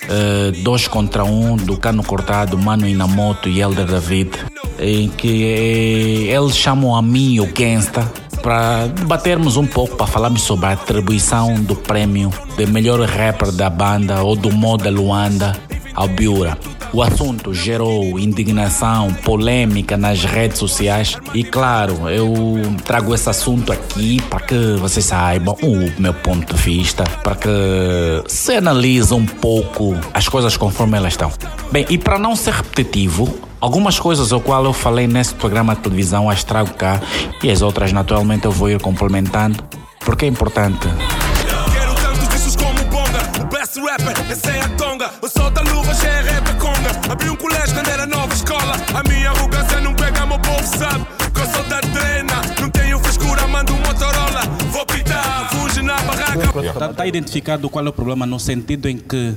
eh, 0.08 0.52
dois 0.62 0.88
contra 0.88 1.24
um 1.24 1.56
do 1.56 1.76
Cano 1.76 2.02
Cortado, 2.02 2.58
Mano 2.58 2.88
Inamoto 2.88 3.48
e 3.48 3.60
Elder 3.60 3.86
David, 3.86 4.30
em 4.78 5.08
que 5.08 5.44
eh, 5.44 6.34
eles 6.34 6.56
chamam 6.56 6.94
a 6.94 7.02
mim 7.02 7.40
o 7.40 7.46
Gangsta 7.46 8.10
para 8.42 8.88
debatermos 8.88 9.56
um 9.56 9.66
pouco, 9.66 9.96
para 9.96 10.06
falarmos 10.06 10.42
sobre 10.42 10.66
a 10.66 10.72
atribuição 10.72 11.54
do 11.54 11.76
prémio 11.76 12.32
de 12.56 12.66
melhor 12.66 13.00
rapper 13.00 13.52
da 13.52 13.70
banda 13.70 14.22
ou 14.22 14.34
do 14.34 14.50
modo 14.50 14.90
Luanda 14.90 15.56
ao 15.94 16.08
Biura. 16.08 16.58
O 16.94 17.00
assunto 17.00 17.54
gerou 17.54 18.18
indignação, 18.18 19.10
polêmica 19.24 19.96
nas 19.96 20.24
redes 20.24 20.58
sociais 20.58 21.16
e, 21.32 21.42
claro, 21.42 22.06
eu 22.10 22.34
trago 22.84 23.14
esse 23.14 23.30
assunto 23.30 23.72
aqui 23.72 24.20
para 24.28 24.40
que 24.40 24.76
vocês 24.78 25.06
saibam 25.06 25.56
o 25.62 25.90
meu 25.98 26.12
ponto 26.12 26.54
de 26.54 26.60
vista, 26.60 27.04
para 27.22 27.34
que 27.34 27.48
se 28.26 28.56
analise 28.56 29.14
um 29.14 29.24
pouco 29.24 29.96
as 30.12 30.28
coisas 30.28 30.54
conforme 30.58 30.98
elas 30.98 31.14
estão. 31.14 31.32
Bem, 31.70 31.86
e 31.88 31.96
para 31.96 32.18
não 32.18 32.36
ser 32.36 32.52
repetitivo, 32.52 33.40
algumas 33.58 33.98
coisas 33.98 34.30
ao 34.30 34.42
qual 34.42 34.62
eu 34.62 34.74
falei 34.74 35.06
nesse 35.06 35.34
programa 35.34 35.74
de 35.74 35.80
televisão 35.80 36.28
as 36.28 36.44
trago 36.44 36.74
cá 36.74 37.00
e 37.42 37.50
as 37.50 37.62
outras 37.62 37.90
naturalmente 37.90 38.44
eu 38.44 38.52
vou 38.52 38.68
ir 38.68 38.78
complementando 38.78 39.64
porque 40.00 40.26
é 40.26 40.28
importante. 40.28 40.88
Quero 41.72 41.94
tantos 41.94 42.28
discos 42.28 42.56
como 42.56 42.84
Bonga, 42.90 43.42
o 43.42 43.46
best 43.46 43.80
rapper, 43.80 44.30
esse 44.30 44.50
é 44.50 44.60
a 44.60 44.68
tonga. 44.70 45.10
O 45.22 45.28
sol 45.28 45.50
da 45.50 45.62
luva 45.62 45.94
já 45.94 46.08
é. 46.08 46.41
Abri 47.10 47.30
um 47.30 47.36
colégio 47.36 47.74
quando 47.74 47.88
era 47.88 48.06
nova 48.06 48.32
escola. 48.34 48.74
A 48.94 49.08
minha 49.08 49.30
arrogância 49.30 49.80
não 49.80 49.94
pega, 49.94 50.26
meu 50.26 50.38
povo 50.38 50.62
sabe. 50.78 51.06
Que 51.34 51.40
eu 51.40 51.46
sou 51.46 51.64
da 51.64 51.80
drena, 51.80 52.31
Está 56.60 56.88
tá 56.92 57.06
identificado 57.06 57.68
qual 57.70 57.84
é 57.86 57.88
o 57.88 57.92
problema 57.92 58.26
no 58.26 58.38
sentido 58.38 58.88
em 58.88 58.96
que 58.98 59.34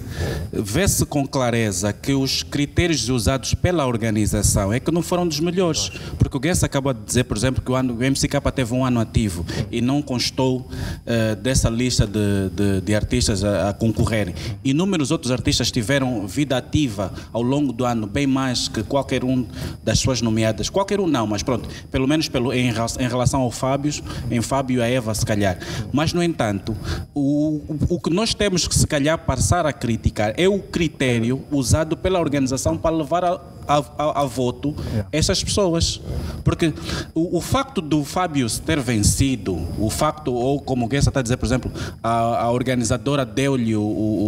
vê-se 0.51 1.05
com 1.05 1.25
clareza 1.25 1.91
que 1.93 2.13
os 2.13 2.43
critérios 2.43 3.07
usados 3.09 3.53
pela 3.53 3.85
organização 3.85 4.71
é 4.73 4.79
que 4.79 4.91
não 4.91 5.01
foram 5.01 5.27
dos 5.27 5.39
melhores. 5.39 5.89
Porque 6.17 6.35
o 6.37 6.39
Guess 6.39 6.63
acabou 6.63 6.93
de 6.93 7.01
dizer, 7.01 7.23
por 7.25 7.37
exemplo, 7.37 7.61
que 7.63 7.71
o, 7.71 7.75
ano, 7.75 7.93
o 7.93 7.97
MCK 7.97 8.39
teve 8.53 8.73
um 8.73 8.85
ano 8.85 8.99
ativo 8.99 9.45
e 9.71 9.81
não 9.81 10.01
constou 10.01 10.67
eh, 11.05 11.35
dessa 11.35 11.69
lista 11.69 12.05
de, 12.05 12.49
de- 12.49 12.81
de 12.81 12.95
artistas 12.95 13.43
a, 13.43 13.69
a 13.69 13.73
concorrerem. 13.73 14.33
Inúmeros 14.63 15.11
outros 15.11 15.31
artistas 15.31 15.71
tiveram 15.71 16.27
vida 16.27 16.57
ativa 16.57 17.13
ao 17.31 17.41
longo 17.41 17.71
do 17.73 17.85
ano, 17.85 18.07
bem 18.07 18.27
mais 18.27 18.67
que 18.67 18.83
qualquer 18.83 19.23
um 19.23 19.45
das 19.83 19.99
suas 19.99 20.21
nomeadas. 20.21 20.69
Qualquer 20.69 20.99
um 20.99 21.07
não, 21.07 21.25
mas 21.27 21.43
pronto, 21.43 21.67
pelo 21.91 22.07
menos 22.07 22.27
pelo, 22.29 22.51
em, 22.53 22.69
em 22.69 23.07
relação 23.07 23.41
ao 23.41 23.51
Fábio, 23.51 23.93
em 24.29 24.41
Fábio 24.41 24.79
e 24.79 24.81
a 24.81 24.87
Eva, 24.87 25.13
se 25.13 25.25
calhar. 25.25 25.57
Mas, 25.91 26.13
no 26.13 26.21
entanto, 26.23 26.75
o, 27.13 27.61
o, 27.67 27.95
o 27.95 27.99
que 27.99 28.09
nós 28.09 28.33
temos 28.33 28.67
que, 28.67 28.75
se 28.75 28.87
calhar, 28.87 29.17
passar 29.25 29.65
a 29.65 29.73
criticar 29.73 30.33
é 30.37 30.47
o 30.47 30.59
critério 30.59 31.41
usado 31.51 31.95
pela 31.97 32.19
organização 32.19 32.77
para 32.77 32.95
levar 32.95 33.23
a, 33.23 33.39
a, 33.67 33.77
a- 33.97 34.21
a 34.21 34.25
voto 34.25 34.75
essas 35.11 35.43
pessoas. 35.43 36.01
Porque 36.43 36.73
o, 37.13 37.37
o 37.37 37.41
facto 37.41 37.81
do 37.81 38.03
Fábio 38.03 38.47
ter 38.65 38.79
vencido, 38.79 39.57
o 39.79 39.89
facto, 39.89 40.33
ou 40.33 40.59
como 40.59 40.85
o 40.85 40.87
Guessa 40.87 41.09
está 41.09 41.19
a 41.19 41.23
dizer, 41.23 41.37
por 41.37 41.45
exemplo, 41.45 41.71
a, 42.03 42.43
a 42.43 42.51
organizadora 42.51 43.25
deu-lhe 43.25 43.75
o, 43.75 43.81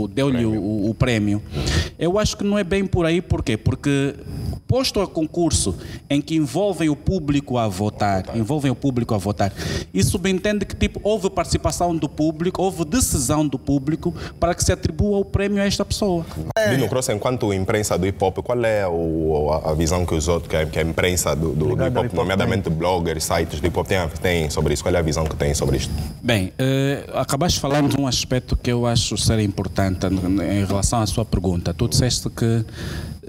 o- 0.03 0.07
deu-lhe 0.13 0.45
o, 0.45 0.89
o 0.89 0.93
prémio, 0.95 1.41
eu 1.99 2.17
acho 2.19 2.37
que 2.37 2.43
não 2.43 2.57
é 2.57 2.63
bem 2.63 2.85
por 2.85 3.05
aí, 3.05 3.21
por 3.21 3.43
quê? 3.43 3.57
Porque 3.57 4.15
posto 4.67 4.99
a 5.01 5.07
concurso 5.07 5.75
em 6.09 6.21
que 6.21 6.35
envolvem 6.35 6.89
o 6.89 6.95
público 6.95 7.57
a 7.57 7.67
votar, 7.67 8.35
envolvem 8.35 8.69
o 8.71 8.75
público 8.75 9.13
a 9.13 9.17
votar, 9.17 9.51
isso 9.93 10.11
subentende 10.11 10.65
que 10.65 10.75
tipo, 10.75 10.99
houve 11.03 11.29
participação 11.29 11.95
do 11.95 12.09
público, 12.09 12.61
houve 12.67 12.85
decisão 12.85 13.47
do 13.47 13.57
público 13.57 14.13
para 14.39 14.53
que 14.53 14.63
se 14.63 14.71
atribua 14.71 15.17
o 15.19 15.25
prémio 15.25 15.61
a 15.61 15.65
esta 15.65 15.83
pessoa. 15.85 16.25
Dino 16.69 16.87
Cross, 16.87 17.09
enquanto 17.09 17.53
imprensa 17.53 17.97
do 17.97 18.05
hip 18.05 18.23
hop, 18.23 18.37
qual 18.39 18.63
é 18.65 18.87
o- 18.87 19.51
a, 19.65 19.73
visão 19.73 20.05
que 20.05 20.13
os 20.13 20.27
outros, 20.27 20.49
que 20.49 20.55
a, 20.55 20.65
que 20.65 20.79
a 20.79 20.81
imprensa 20.83 21.35
do, 21.35 21.49
do- 21.53 21.75
do 21.75 21.87
hip 21.87 21.97
hop, 21.97 22.13
nomeadamente 22.13 22.69
bloggers, 22.69 23.23
sites 23.23 23.59
do 23.59 23.67
hip 23.67 23.79
hop, 23.79 23.87
tem, 23.87 24.07
tem 24.21 24.49
sobre 24.49 24.73
isso? 24.73 24.83
Qual 24.83 24.93
é 24.93 24.99
a 24.99 25.01
visão 25.01 25.23
que 25.25 25.35
tem 25.35 25.53
sobre 25.53 25.77
isto? 25.77 25.91
Bem, 26.21 26.51
eh, 26.57 27.05
acabaste 27.13 27.57
de 27.57 27.61
falar 27.61 27.81
de 27.87 27.99
um 27.99 28.05
aspecto 28.07 28.55
que 28.55 28.71
eu 28.71 28.85
acho 28.85 29.17
ser 29.17 29.39
importante 29.39 30.05
em 30.07 30.65
relação 30.65 30.99
à 31.01 31.05
sua 31.07 31.23
pergunta. 31.25 31.73
Tu 31.73 31.87
disseste 31.87 32.29
que 32.29 32.65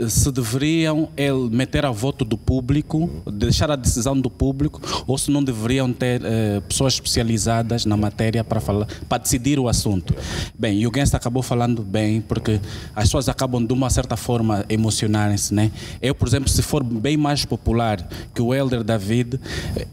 se 0.08 0.30
deveriam 0.30 1.08
ele 1.16 1.48
meter 1.50 1.84
a 1.84 1.90
voto 1.90 2.24
do 2.24 2.37
público, 2.37 3.11
deixar 3.32 3.70
a 3.70 3.76
decisão 3.76 4.18
do 4.20 4.30
público, 4.30 4.80
ou 5.06 5.16
se 5.18 5.30
não 5.30 5.42
deveriam 5.42 5.92
ter 5.92 6.20
eh, 6.24 6.61
pessoas 6.68 6.94
especializadas 6.94 7.84
na 7.84 7.96
matéria 7.96 8.44
para 8.44 8.61
falar, 8.61 8.87
para 9.08 9.18
decidir 9.18 9.58
o 9.58 9.68
assunto. 9.68 10.14
Bem, 10.58 10.80
e 10.80 10.87
o 10.87 10.92
Gens 10.94 11.14
acabou 11.14 11.42
falando 11.42 11.82
bem, 11.82 12.20
porque 12.20 12.61
as 12.94 13.04
pessoas 13.04 13.28
acabam 13.28 13.64
de 13.64 13.72
uma 13.72 13.90
certa 13.90 14.16
forma 14.16 14.64
emocionarem-se, 14.68 15.54
né? 15.54 15.70
Eu, 16.02 16.14
por 16.14 16.28
exemplo, 16.28 16.48
se 16.48 16.62
for 16.62 16.82
bem 16.84 17.16
mais 17.16 17.44
popular 17.44 18.06
que 18.34 18.42
o 18.42 18.54
Elder 18.54 18.84
David, 18.84 19.40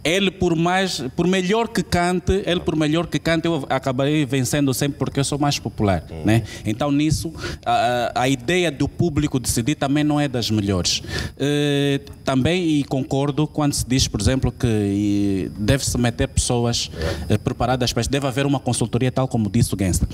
ele 0.03 0.29
por 0.31 0.55
mais, 0.55 1.01
por 1.15 1.27
melhor 1.27 1.67
que 1.67 1.81
cante, 1.83 2.43
ele 2.45 2.59
por 2.59 2.75
melhor 2.75 3.07
que 3.07 3.17
cante, 3.19 3.45
eu 3.47 3.65
acabarei 3.69 4.25
vencendo 4.25 4.73
sempre 4.73 4.97
porque 4.97 5.19
eu 5.19 5.23
sou 5.23 5.37
mais 5.39 5.57
popular, 5.59 6.03
né? 6.25 6.43
Então 6.65 6.91
nisso 6.91 7.33
a, 7.65 8.11
a- 8.15 8.29
ideia 8.35 8.69
do 8.71 8.89
público 8.89 9.39
decidir 9.39 9.75
também 9.75 9.94
não 10.03 10.19
é 10.19 10.27
das 10.27 10.49
melhores. 10.51 11.01
Eh, 11.37 12.01
também 12.23 12.79
e 12.79 12.83
concordo 12.83 13.47
quando 13.47 13.73
se 13.73 13.85
diz, 13.87 14.07
por 14.07 14.19
exemplo, 14.19 14.51
que 14.51 15.51
deve-se 15.57 15.97
meter 15.97 16.27
pessoas 16.27 16.89
eh, 17.29 17.37
preparadas 17.37 17.91
para 17.93 18.01
isso. 18.01 18.09
Deve 18.09 18.27
haver 18.27 18.45
uma 18.45 18.59
consultoria, 18.59 19.11
tal 19.11 19.27
como 19.27 19.49
disse 19.49 19.73
o 19.73 19.77
Gangsta. 19.77 20.07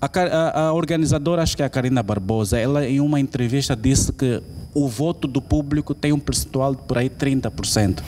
A, 0.00 0.06
a- 0.06 0.60
a 0.68 0.72
organizadora, 0.72 1.42
acho 1.42 1.56
que 1.56 1.62
é 1.62 1.66
a 1.66 1.70
Karina 1.70 2.02
Barbosa, 2.02 2.58
ela 2.58 2.86
em 2.86 3.00
uma 3.00 3.20
entrevista 3.20 3.74
disse 3.76 4.12
que 4.12 4.42
o 4.74 4.86
voto 4.88 5.26
do 5.26 5.40
público 5.42 5.94
tem 5.94 6.12
um 6.12 6.18
percentual 6.18 6.74
de 6.74 6.82
por 6.82 6.98
aí 6.98 7.10
30%. 7.10 8.00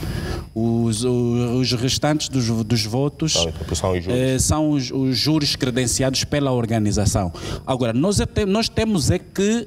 Os, 0.55 1.03
os 1.03 1.73
restantes 1.73 2.29
dos, 2.29 2.47
dos 2.65 2.85
votos 2.85 3.33
São 3.33 3.47
os 3.49 4.07
eh, 4.35 4.39
são 4.39 4.71
os, 4.71 4.91
os 4.91 5.17
júris 5.17 5.57
credenciados 5.57 6.25
pela 6.25 6.53
organização. 6.53 7.33
Agora, 7.67 7.93
nós, 7.93 8.21
é 8.21 8.27
nós 8.47 8.69
temos 8.69 9.11
é 9.11 9.19
que 9.19 9.67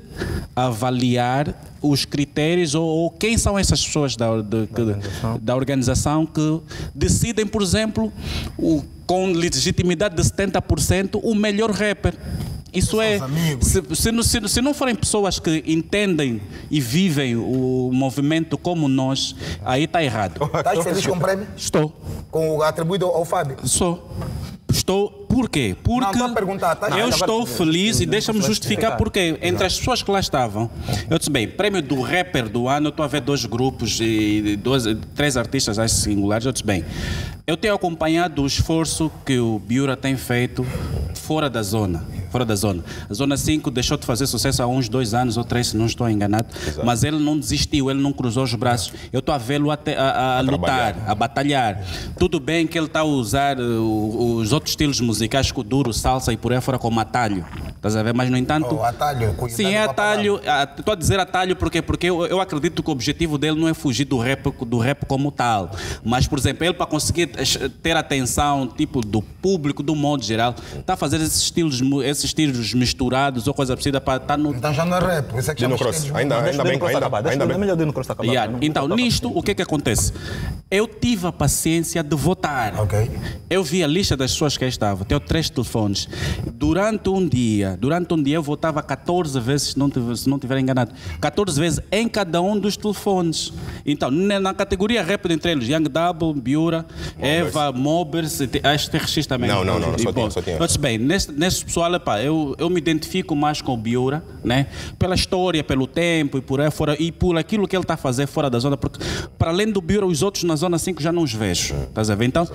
avaliar 0.55 1.53
os 1.81 2.05
critérios 2.05 2.73
ou, 2.75 2.83
ou 2.85 3.09
quem 3.11 3.37
são 3.37 3.57
essas 3.59 3.83
pessoas 3.85 4.15
da, 4.15 4.41
de- 4.41 4.67
que- 4.67 5.39
da 5.41 5.55
organização 5.55 6.25
que 6.25 6.61
decidem, 6.93 7.45
por 7.45 7.61
exemplo, 7.61 8.11
o- 8.57 8.83
com 9.05 9.27
legitimidade 9.31 10.15
de 10.15 10.23
70%, 10.23 11.19
o 11.21 11.35
melhor 11.35 11.69
rapper. 11.71 12.15
Isso 12.75 13.01
é, 13.01 13.19
se, 13.61 13.81
se, 13.95 14.11
não- 14.11 14.23
se, 14.23 14.47
se 14.47 14.61
não 14.61 14.73
forem 14.73 14.95
pessoas 14.95 15.39
que 15.39 15.63
entendem 15.65 16.41
e 16.69 16.79
vivem 16.79 17.35
o 17.35 17.89
movimento 17.93 18.57
como 18.57 18.87
nós, 18.87 19.35
aí 19.63 19.83
está 19.85 20.03
errado. 20.03 20.39
Estás 20.53 20.83
feliz 20.83 21.05
com 21.05 21.15
o 21.15 21.19
prémio? 21.19 21.47
Estou. 21.55 21.93
Com 22.29 22.57
o 22.57 22.63
atribuído 22.63 23.05
ao 23.05 23.23
Fábio? 23.25 23.57
Sou. 23.67 24.09
Estou. 24.71 25.09
Por 25.09 25.49
quê? 25.49 25.75
Porque 25.83 26.17
perguntar, 26.33 26.75
tá? 26.75 26.87
eu 26.89 26.97
Não, 26.97 27.09
estou 27.09 27.41
agora- 27.41 27.45
feliz 27.57 27.99
e 27.99 28.05
deixa-me 28.05 28.41
justificar 28.41 28.95
porquê. 28.95 29.37
Entre 29.41 29.65
as 29.65 29.77
pessoas 29.77 30.01
que 30.01 30.09
lá 30.09 30.19
estavam, 30.19 30.69
eu 31.09 31.17
disse, 31.17 31.29
bem, 31.29 31.45
prêmio 31.47 31.81
do 31.81 32.01
rapper 32.01 32.47
do 32.47 32.67
ano, 32.69 32.87
eu 32.87 32.89
estou 32.89 33.03
a 33.03 33.07
ver 33.07 33.19
dois 33.21 33.45
grupos 33.45 33.99
e 33.99 34.57
dois, 34.61 34.83
três 35.13 35.35
artistas 35.35 35.77
acho, 35.77 35.95
singulares. 35.95 36.45
Eu 36.45 36.51
disse, 36.53 36.65
bem, 36.65 36.85
eu 37.45 37.57
tenho 37.57 37.73
acompanhado 37.73 38.43
o 38.43 38.45
esforço 38.47 39.11
que 39.25 39.37
o 39.39 39.59
Biura 39.59 39.97
tem 39.97 40.15
feito 40.15 40.65
fora 41.15 41.49
da 41.49 41.61
zona. 41.61 42.05
Fora 42.35 42.43
da 42.43 42.53
zona. 42.55 42.83
A 43.09 43.13
Zona 43.13 43.37
5 43.37 43.71
deixou 43.71 43.95
de 43.97 44.05
fazer 44.05 44.27
sucesso 44.27 44.61
há 44.61 44.67
uns 44.67 44.89
dois 44.89 45.13
anos 45.13 45.37
ou 45.37 45.45
três, 45.45 45.67
se 45.67 45.77
não 45.77 45.85
estou 45.85 46.09
enganado. 46.09 46.45
Mas 46.83 47.05
ele 47.05 47.17
não 47.17 47.39
desistiu, 47.39 47.89
ele 47.89 48.01
não 48.01 48.11
cruzou 48.11 48.43
os 48.43 48.53
braços. 48.55 48.91
Eu 49.13 49.19
estou 49.19 49.33
a 49.33 49.37
vê-lo 49.37 49.71
a, 49.71 49.75
a- 49.97 50.37
a 50.39 50.41
lutar, 50.41 50.95
a 51.07 51.15
batalhar. 51.15 51.81
Tudo 52.19 52.37
bem 52.41 52.67
que 52.67 52.77
ele 52.77 52.87
está 52.87 52.99
a 52.99 53.03
usar 53.05 53.57
uh, 53.57 53.63
o- 53.63 54.35
os 54.35 54.51
outros 54.51 54.73
estilos 54.73 54.99
musicais, 54.99 55.49
duro, 55.65 55.93
salsa 55.93 56.33
e 56.33 56.35
por 56.35 56.51
aí 56.51 56.59
fora 56.59 56.77
como 56.77 56.99
atalho. 56.99 57.45
Estás 57.73 57.95
a 57.95 58.03
ver? 58.03 58.13
Mas, 58.13 58.29
no 58.29 58.35
entanto. 58.35 58.75
O 58.75 58.83
atalho, 58.83 59.33
Sim, 59.49 59.67
é 59.73 59.85
com 59.85 59.91
atalho. 59.91 60.41
Ah, 60.45 60.67
Estou 60.77 60.91
a 60.91 60.95
dizer 60.95 61.17
atalho 61.21 61.55
porque, 61.55 61.81
porque 61.81 62.07
eu, 62.09 62.25
eu 62.25 62.41
acredito 62.41 62.83
que 62.83 62.89
o 62.89 62.91
objetivo 62.91 63.37
dele 63.37 63.57
não 63.57 63.69
é 63.69 63.73
fugir 63.73 64.03
do 64.03 64.17
rap, 64.17 64.51
do 64.65 64.77
rap 64.77 65.05
como 65.05 65.31
tal. 65.31 65.71
Mas, 66.03 66.27
por 66.27 66.37
exemplo, 66.37 66.65
ele 66.65 66.73
para 66.73 66.85
conseguir 66.85 67.29
eh, 67.37 67.69
ter 67.81 67.95
atenção 67.95 68.67
tipo, 68.67 68.99
do 68.99 69.21
público, 69.21 69.81
do 69.81 69.95
modo 69.95 70.21
geral, 70.21 70.53
está 70.77 70.95
a 70.95 70.97
fazer 70.97 71.21
esses 71.21 71.43
estilos, 71.43 71.79
mu- 71.79 72.01
esses 72.25 72.29
estilos 72.29 72.73
misturados 72.73 73.47
ou 73.47 73.53
coisa 73.53 73.73
parecida 73.75 74.01
para 74.01 74.21
estar 74.21 74.37
no. 74.37 74.51
Então 74.53 74.73
já 74.73 74.83
não 74.83 74.97
é 74.97 75.15
rap. 75.15 75.37
Isso 75.37 75.51
é 75.51 75.55
que 75.55 75.61
Dino 75.61 75.77
Cross, 75.77 76.11
ainda, 76.13 76.41
ainda 76.41 76.63
bem, 76.63 76.79
ainda, 76.81 77.29
ainda 77.29 77.45
bem. 77.45 77.57
melhor 77.57 77.77
Dino 77.77 77.93
Cross 77.93 78.09
acabar. 78.09 78.27
Yeah, 78.27 78.51
Não- 78.51 78.59
Então, 78.61 78.87
nisto, 78.87 79.31
o 79.33 79.41
que 79.41 79.51
é 79.51 79.55
que 79.55 79.61
acontece? 79.61 80.11
Eu 80.69 80.87
tive 80.87 81.27
a 81.27 81.31
paciência 81.31 82.03
de 82.03 82.15
votar. 82.15 82.73
Eu 83.49 83.63
vi 83.63 83.83
a 83.83 83.87
lista 83.87 84.17
das 84.17 84.31
pessoas 84.31 84.57
que 84.57 84.63
aí 84.63 84.69
estavam. 84.69 85.05
Tenho 85.05 85.19
três 85.19 85.49
telefones. 85.49 86.07
Durante 86.53 87.09
um 87.09 87.27
dia, 87.27 87.77
durante 87.79 88.13
um 88.13 88.21
dia 88.21 88.35
eu 88.35 88.43
votava 88.43 88.81
14 88.81 89.39
vezes, 89.39 89.69
se 89.69 89.79
não 89.79 89.89
tiver, 89.89 90.15
se 90.15 90.29
não 90.29 90.39
tiver 90.39 90.57
enganado. 90.59 90.91
14 91.21 91.59
vezes 91.59 91.79
em 91.91 92.07
cada 92.07 92.41
um 92.41 92.57
dos 92.57 92.75
telefones. 92.75 93.53
Então, 93.85 94.09
na, 94.09 94.53
categoria 94.53 95.03
rap 95.03 95.25
entre 95.31 95.51
eles, 95.51 95.67
Young 95.67 95.83
Double, 95.83 96.33
Biura, 96.41 96.85
Eva, 97.19 97.71
Mobers, 97.71 98.39
e 98.39 98.49
acho 98.63 98.89
que 98.89 98.97
TRX 98.97 99.27
também. 99.27 99.49
Não, 99.49 99.63
não, 99.63 99.79
não, 99.79 99.95
E, 99.95 100.01
só 100.01 100.11
tinha, 100.11 100.31
só 100.31 100.41
tinha. 100.41 100.57
Mas 100.59 100.75
bem, 100.77 100.97
nesse, 100.97 101.31
nesse 101.31 101.65
pessoal, 101.65 101.93
eu, 102.21 102.55
eu 102.57 102.69
me 102.69 102.79
identifico 102.79 103.35
mais 103.35 103.61
com 103.61 103.73
o 103.73 103.77
Biura, 103.77 104.23
né? 104.43 104.67
Pela 104.97 105.15
história, 105.15 105.63
pelo 105.63 105.87
tempo 105.87 106.37
e 106.37 106.41
por 106.41 106.61
aí 106.61 106.71
fora, 106.71 106.95
e 106.99 107.11
por 107.11 107.37
aquilo 107.37 107.67
que 107.67 107.75
ele 107.75 107.83
está 107.83 107.95
a 107.95 107.97
fazer 107.97 108.27
fora 108.27 108.49
da 108.49 108.59
zona, 108.59 108.77
porque 108.77 108.99
para 109.37 109.51
além 109.51 109.71
do 109.71 109.81
Biura, 109.81 110.05
os 110.05 110.21
outros 110.21 110.43
na 110.43 110.55
zona 110.55 110.77
5 110.77 111.01
já 111.01 111.11
não 111.11 111.23
os 111.23 111.33
vejo. 111.33 111.75
Estás 111.75 112.09
a 112.09 112.15
ver? 112.15 112.25
Então, 112.25 112.47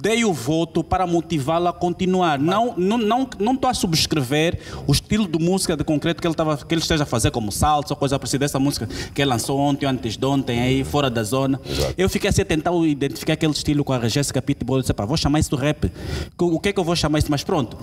dei 0.00 0.24
o 0.24 0.32
voto 0.32 0.82
para 0.82 1.06
motivá-lo 1.06 1.68
a 1.68 1.72
continuar. 1.72 2.38
Não 2.38 2.68
estou 2.68 2.78
não, 2.78 2.98
não, 2.98 3.28
não 3.38 3.58
a 3.68 3.74
subscrever 3.74 4.58
o 4.86 4.92
estilo 4.92 5.26
de 5.28 5.38
música 5.38 5.76
de 5.76 5.84
concreto 5.84 6.20
que 6.20 6.26
ele, 6.26 6.34
tava, 6.34 6.56
que 6.56 6.74
ele 6.74 6.80
esteja 6.80 7.02
a 7.02 7.06
fazer, 7.06 7.30
como 7.30 7.52
saltos 7.52 7.90
ou 7.90 7.96
coisa 7.96 8.18
parecida, 8.18 8.44
essa 8.44 8.58
música 8.58 8.88
que 9.14 9.20
ele 9.20 9.30
lançou 9.30 9.58
ontem 9.58 9.86
ou 9.86 9.92
antes 9.92 10.16
de 10.16 10.26
ontem, 10.26 10.60
aí 10.60 10.84
fora 10.84 11.10
da 11.10 11.22
zona. 11.22 11.60
Eu 11.96 12.08
fiquei 12.08 12.30
assim 12.30 12.42
a 12.42 12.44
tentar 12.44 12.72
identificar 12.86 13.34
aquele 13.34 13.52
estilo 13.52 13.84
com 13.84 13.92
a 13.92 14.08
Jéssica 14.08 14.40
Pitbull. 14.40 14.78
Eu 14.78 14.80
disse, 14.82 14.94
pá, 14.94 15.04
vou 15.04 15.16
chamar 15.16 15.40
isso 15.40 15.54
de 15.54 15.62
rap. 15.62 15.90
O 16.38 16.58
que 16.58 16.70
é 16.70 16.72
que 16.72 16.80
eu 16.80 16.84
vou 16.84 16.96
chamar 16.96 17.18
isso? 17.18 17.30
Mas 17.30 17.44
pronto. 17.44 17.76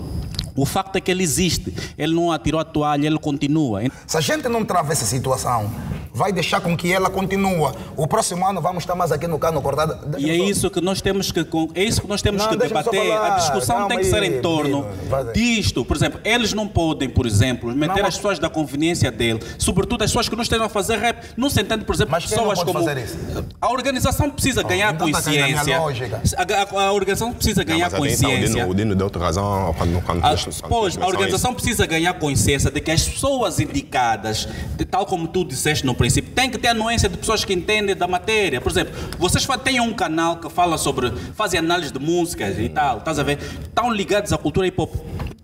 O 0.54 0.64
facto 0.64 0.95
é 0.96 1.00
que 1.00 1.10
ele 1.10 1.22
existe. 1.22 1.72
Ele 1.96 2.14
não 2.14 2.30
atirou 2.32 2.60
a 2.60 2.64
toalha, 2.64 3.06
ele 3.06 3.18
continua. 3.18 3.80
Se 4.06 4.16
a 4.16 4.20
gente 4.20 4.48
não 4.48 4.64
trava 4.64 4.92
essa 4.92 5.04
situação, 5.04 5.70
vai 6.12 6.32
deixar 6.32 6.60
com 6.60 6.76
que 6.76 6.92
ela 6.92 7.10
continue. 7.10 7.72
O 7.96 8.06
próximo 8.06 8.46
ano 8.46 8.60
vamos 8.60 8.82
estar 8.82 8.94
mais 8.94 9.12
aqui 9.12 9.26
no 9.26 9.38
cano 9.38 9.60
cortado. 9.60 10.16
E 10.18 10.30
é 10.30 10.34
isso 10.36 10.70
que 10.70 10.80
nós 10.80 11.00
temos 11.00 11.30
que 11.32 11.40
é 11.74 11.84
isso 11.84 12.00
que 12.02 12.08
nós 12.08 12.22
temos 12.22 12.42
Não, 12.42 12.50
que 12.50 12.56
debater. 12.56 13.12
A 13.12 13.30
discussão 13.36 13.76
Calma 13.76 13.88
tem 13.88 13.98
que 13.98 14.04
ser 14.04 14.22
em 14.22 14.40
torno 14.40 14.86
disto. 15.34 15.84
Por 15.84 15.96
exemplo, 15.96 16.20
eles 16.24 16.52
não 16.52 16.66
podem, 16.66 17.08
por 17.08 17.26
exemplo, 17.26 17.74
meter 17.74 18.00
Não, 18.00 18.08
as 18.08 18.16
pessoas 18.16 18.38
da 18.38 18.48
conveniência 18.48 19.10
dele, 19.10 19.40
sobretudo 19.58 20.02
as 20.04 20.10
pessoas 20.10 20.28
que 20.28 20.36
não 20.36 20.42
estejam 20.42 20.66
a 20.66 20.68
fazer 20.68 20.98
rap. 20.98 21.22
Não 21.36 21.50
se 21.50 21.60
entende, 21.60 21.84
por 21.84 21.94
exemplo, 21.94 22.12
Mas 22.12 22.24
quem 22.26 22.36
não 22.36 22.44
pessoas 22.48 22.58
pode 22.60 22.72
como 22.72 22.84
fazer 22.86 23.04
isso? 23.04 23.16
a 23.60 23.70
organização 23.72 24.30
precisa 24.30 24.62
ganhar 24.62 24.94
então 24.94 25.10
tá 25.10 25.18
consciência. 25.22 25.78
lógica. 25.78 26.22
A, 26.36 26.42
a- 26.82 26.86
a 26.86 26.92
organização 26.92 27.32
precisa 27.32 27.62
ganhar 27.64 27.90
Mas 27.90 27.94
atenção, 27.94 28.28
o 28.30 28.32
consciência. 28.32 28.60
Dino, 28.60 28.70
o 28.70 28.74
Dino 28.74 28.94
deu-te 28.94 29.18
razão 29.18 29.74
quando, 29.76 30.02
quando, 30.04 30.24
A, 30.24 30.36
quando 30.62 30.72
quando 30.94 31.04
a 31.04 31.06
organização 31.08 31.52
precisa 31.54 31.86
ganhar 31.86 32.14
consciência 32.14 32.70
de 32.70 32.80
que 32.80 32.90
as 32.90 33.06
pessoas 33.08 33.58
indicadas, 33.60 34.48
de- 34.76 34.84
tal 34.84 35.04
como 35.06 35.26
tu 35.28 35.44
disseste 35.44 35.84
no 35.84 35.94
princípio, 35.94 36.32
têm 36.32 36.50
que 36.50 36.58
ter 36.58 36.68
anuência 36.68 37.08
de 37.08 37.16
pessoas 37.16 37.44
que 37.44 37.52
entendem 37.52 37.94
da 37.96 38.06
matéria. 38.06 38.60
Por 38.60 38.70
exemplo, 38.70 38.94
vocês 39.18 39.46
têm 39.64 39.80
um 39.80 39.92
canal 39.92 40.36
que 40.38 40.48
fala 40.50 40.78
sobre, 40.78 41.12
fazem 41.34 41.58
análise 41.60 41.92
de 41.92 41.98
músicas 41.98 42.58
e 42.58 42.68
tal, 42.68 42.98
estás 42.98 43.18
a 43.18 43.22
ver? 43.22 43.38
Estão 43.62 43.90
ligados 43.92 44.32
à 44.32 44.38
cultura 44.38 44.66
hip 44.66 44.80
hop. 44.80 44.94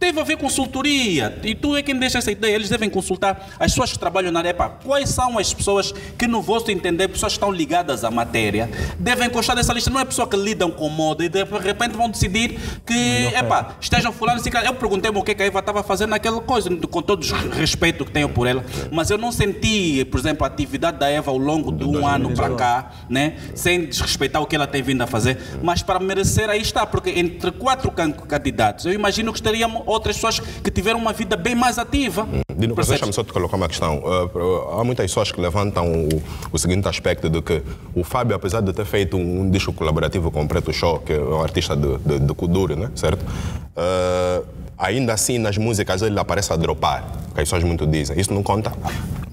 Deve 0.03 0.19
haver 0.21 0.37
consultoria. 0.37 1.39
E 1.45 1.55
tu 1.55 1.77
é 1.77 1.83
quem 1.83 1.97
deixa 1.97 2.19
essa 2.19 2.33
ideia. 2.33 2.57
Eles 2.57 2.69
devem 2.69 2.91
consultar 2.91 3.51
as 3.61 3.71
pessoas 3.71 3.93
que 3.93 3.99
trabalham 4.01 4.33
na 4.33 4.41
área. 4.41 4.49
Epá, 4.51 4.69
quais 4.69 5.11
são 5.11 5.39
as 5.39 5.55
pessoas 5.55 5.93
que, 6.19 6.27
no 6.27 6.43
vosso 6.43 6.73
entender, 6.73 7.07
pessoas 7.07 7.35
que 7.35 7.37
estão 7.37 7.53
ligadas 7.53 8.03
à 8.03 8.11
matéria, 8.11 8.69
devem 8.99 9.31
constar 9.31 9.55
dessa 9.55 9.73
lista. 9.73 9.91
Não 9.91 10.01
é 10.01 10.05
pessoa 10.05 10.27
que 10.27 10.37
lidam 10.37 10.73
com 10.73 10.89
moda 10.89 11.25
e 11.25 11.29
de 11.29 11.45
repente 11.45 11.93
vão 11.97 12.11
decidir 12.11 12.59
que, 12.85 13.27
epá, 13.37 13.77
estejam 13.81 14.13
fulano 14.13 14.41
assim. 14.41 14.51
Eu 14.67 14.75
perguntei-me 14.75 15.17
o 15.17 15.23
que, 15.23 15.31
é 15.31 15.35
que 15.35 15.43
a 15.45 15.47
Eva 15.47 15.61
estava 15.61 15.85
fazendo 15.85 16.11
naquela 16.11 16.41
coisa, 16.41 16.69
com 16.89 17.01
todo 17.01 17.23
o 17.23 17.51
respeito 17.51 18.05
que 18.05 18.11
tenho 18.11 18.29
por 18.29 18.49
ela. 18.49 18.65
Mas 18.91 19.09
eu 19.09 19.17
não 19.17 19.31
senti, 19.31 20.05
por 20.07 20.19
exemplo, 20.19 20.43
a 20.43 20.49
atividade 20.49 20.99
da 20.99 21.09
Eva 21.09 21.31
ao 21.31 21.39
longo 21.39 21.71
de 21.71 21.85
um 21.85 22.05
ano 22.05 22.35
para 22.35 22.51
cá, 22.57 22.91
né? 23.09 23.37
sem 23.55 23.87
desrespeitar 23.87 24.43
o 24.43 24.47
que 24.47 24.57
ela 24.57 24.67
tem 24.67 24.83
vindo 24.83 25.03
a 25.03 25.07
fazer. 25.07 25.39
Mas 25.63 25.81
para 25.81 26.01
merecer, 26.01 26.51
aí 26.51 26.61
está. 26.61 26.85
Porque 26.85 27.11
entre 27.11 27.53
quatro 27.53 27.89
can- 27.93 28.11
candidatos, 28.11 28.85
eu 28.85 28.93
imagino 28.93 29.33
que 29.33 29.39
estariam 29.39 29.85
outras 29.93 30.17
pessoas 30.17 30.41
que 30.41 30.71
tiveram 30.71 30.99
uma 30.99 31.13
vida 31.13 31.37
bem 31.37 31.55
mais 31.55 31.79
ativa. 31.79 32.27
Dino, 32.57 32.75
Percebes? 32.75 33.01
deixa-me 33.01 33.13
só 33.13 33.23
te 33.23 33.33
colocar 33.33 33.57
uma 33.57 33.69
questão. 33.69 33.99
Uh, 33.99 34.79
há 34.79 34.85
muitas 34.85 35.07
pessoas 35.07 35.33
que 35.33 35.41
levantam 35.41 35.93
o, 35.93 36.23
o 36.53 36.59
seguinte 36.59 36.89
aspecto 36.89 37.29
de 37.29 37.41
que 37.43 37.63
o 37.95 38.05
Fábio, 38.05 38.37
apesar 38.37 38.61
de 38.61 38.73
ter 38.73 38.85
feito 38.85 39.17
um, 39.17 39.51
disco 39.51 39.73
colaborativo 39.73 40.31
com 40.31 40.43
o 40.43 40.49
Preto 40.49 40.73
Show, 40.73 41.01
que 41.01 41.13
é 41.13 41.21
um 41.21 41.43
artista 41.43 41.77
de, 41.77 41.99
de, 41.99 42.19
de 42.19 42.35
Kuduro, 42.35 42.77
né? 42.77 42.91
certo? 42.95 43.23
Uh, 43.23 44.45
ainda 44.79 45.13
assim, 45.13 45.39
nas 45.39 45.57
músicas 45.57 46.03
ele 46.03 46.19
aparece 46.19 46.53
a 46.53 46.57
dropar, 46.57 47.05
que 47.35 47.41
as 47.41 47.49
pessoas 47.49 47.63
muito 47.63 47.87
dizem. 47.87 48.19
Isso 48.19 48.33
não 48.33 48.43
conta? 48.43 48.73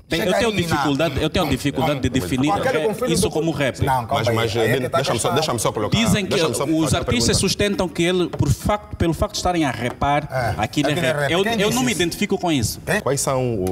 Tem- 0.09 0.21
eu 0.21 0.33
tenho 0.33 0.51
dificuldade, 0.55 1.21
eu 1.21 1.29
tenho 1.29 1.47
dificildade 1.47 1.99
de 1.99 2.09
definir 2.09 2.51
conflito 2.87 3.13
isso 3.13 3.21
do- 3.23 3.29
como 3.29 3.51
rap. 3.51 3.79
Não, 3.85 4.07
Mas, 4.07 4.27
mas 4.33 4.55
é 4.55 4.79
deixa-me 4.89 5.19
só, 5.19 5.31
deixa 5.31 5.57
só 5.59 5.71
colocar. 5.71 5.95
Dizem 5.95 6.25
que 6.25 6.35
só 6.37 6.47
os 6.47 6.93
artistas 6.95 7.05
pergunta. 7.05 7.33
sustentam 7.35 7.87
que 7.87 8.01
ele, 8.03 8.27
por 8.27 8.49
facto, 8.49 8.95
pelo 8.95 9.13
facto 9.13 9.33
de 9.33 9.37
estarem 9.39 9.65
a 9.65 9.69
rapar, 9.71 10.55
aquilo 10.57 10.89
é 10.89 10.93
aquilo 10.93 11.05
é 11.05 11.11
rap. 11.11 11.31
Eu, 11.31 11.45
eu 11.45 11.71
não 11.71 11.83
me 11.83 11.91
identifico 11.91 12.37
com 12.39 12.51
isso. 12.51 12.79
Quais 13.03 13.21
são 13.21 13.63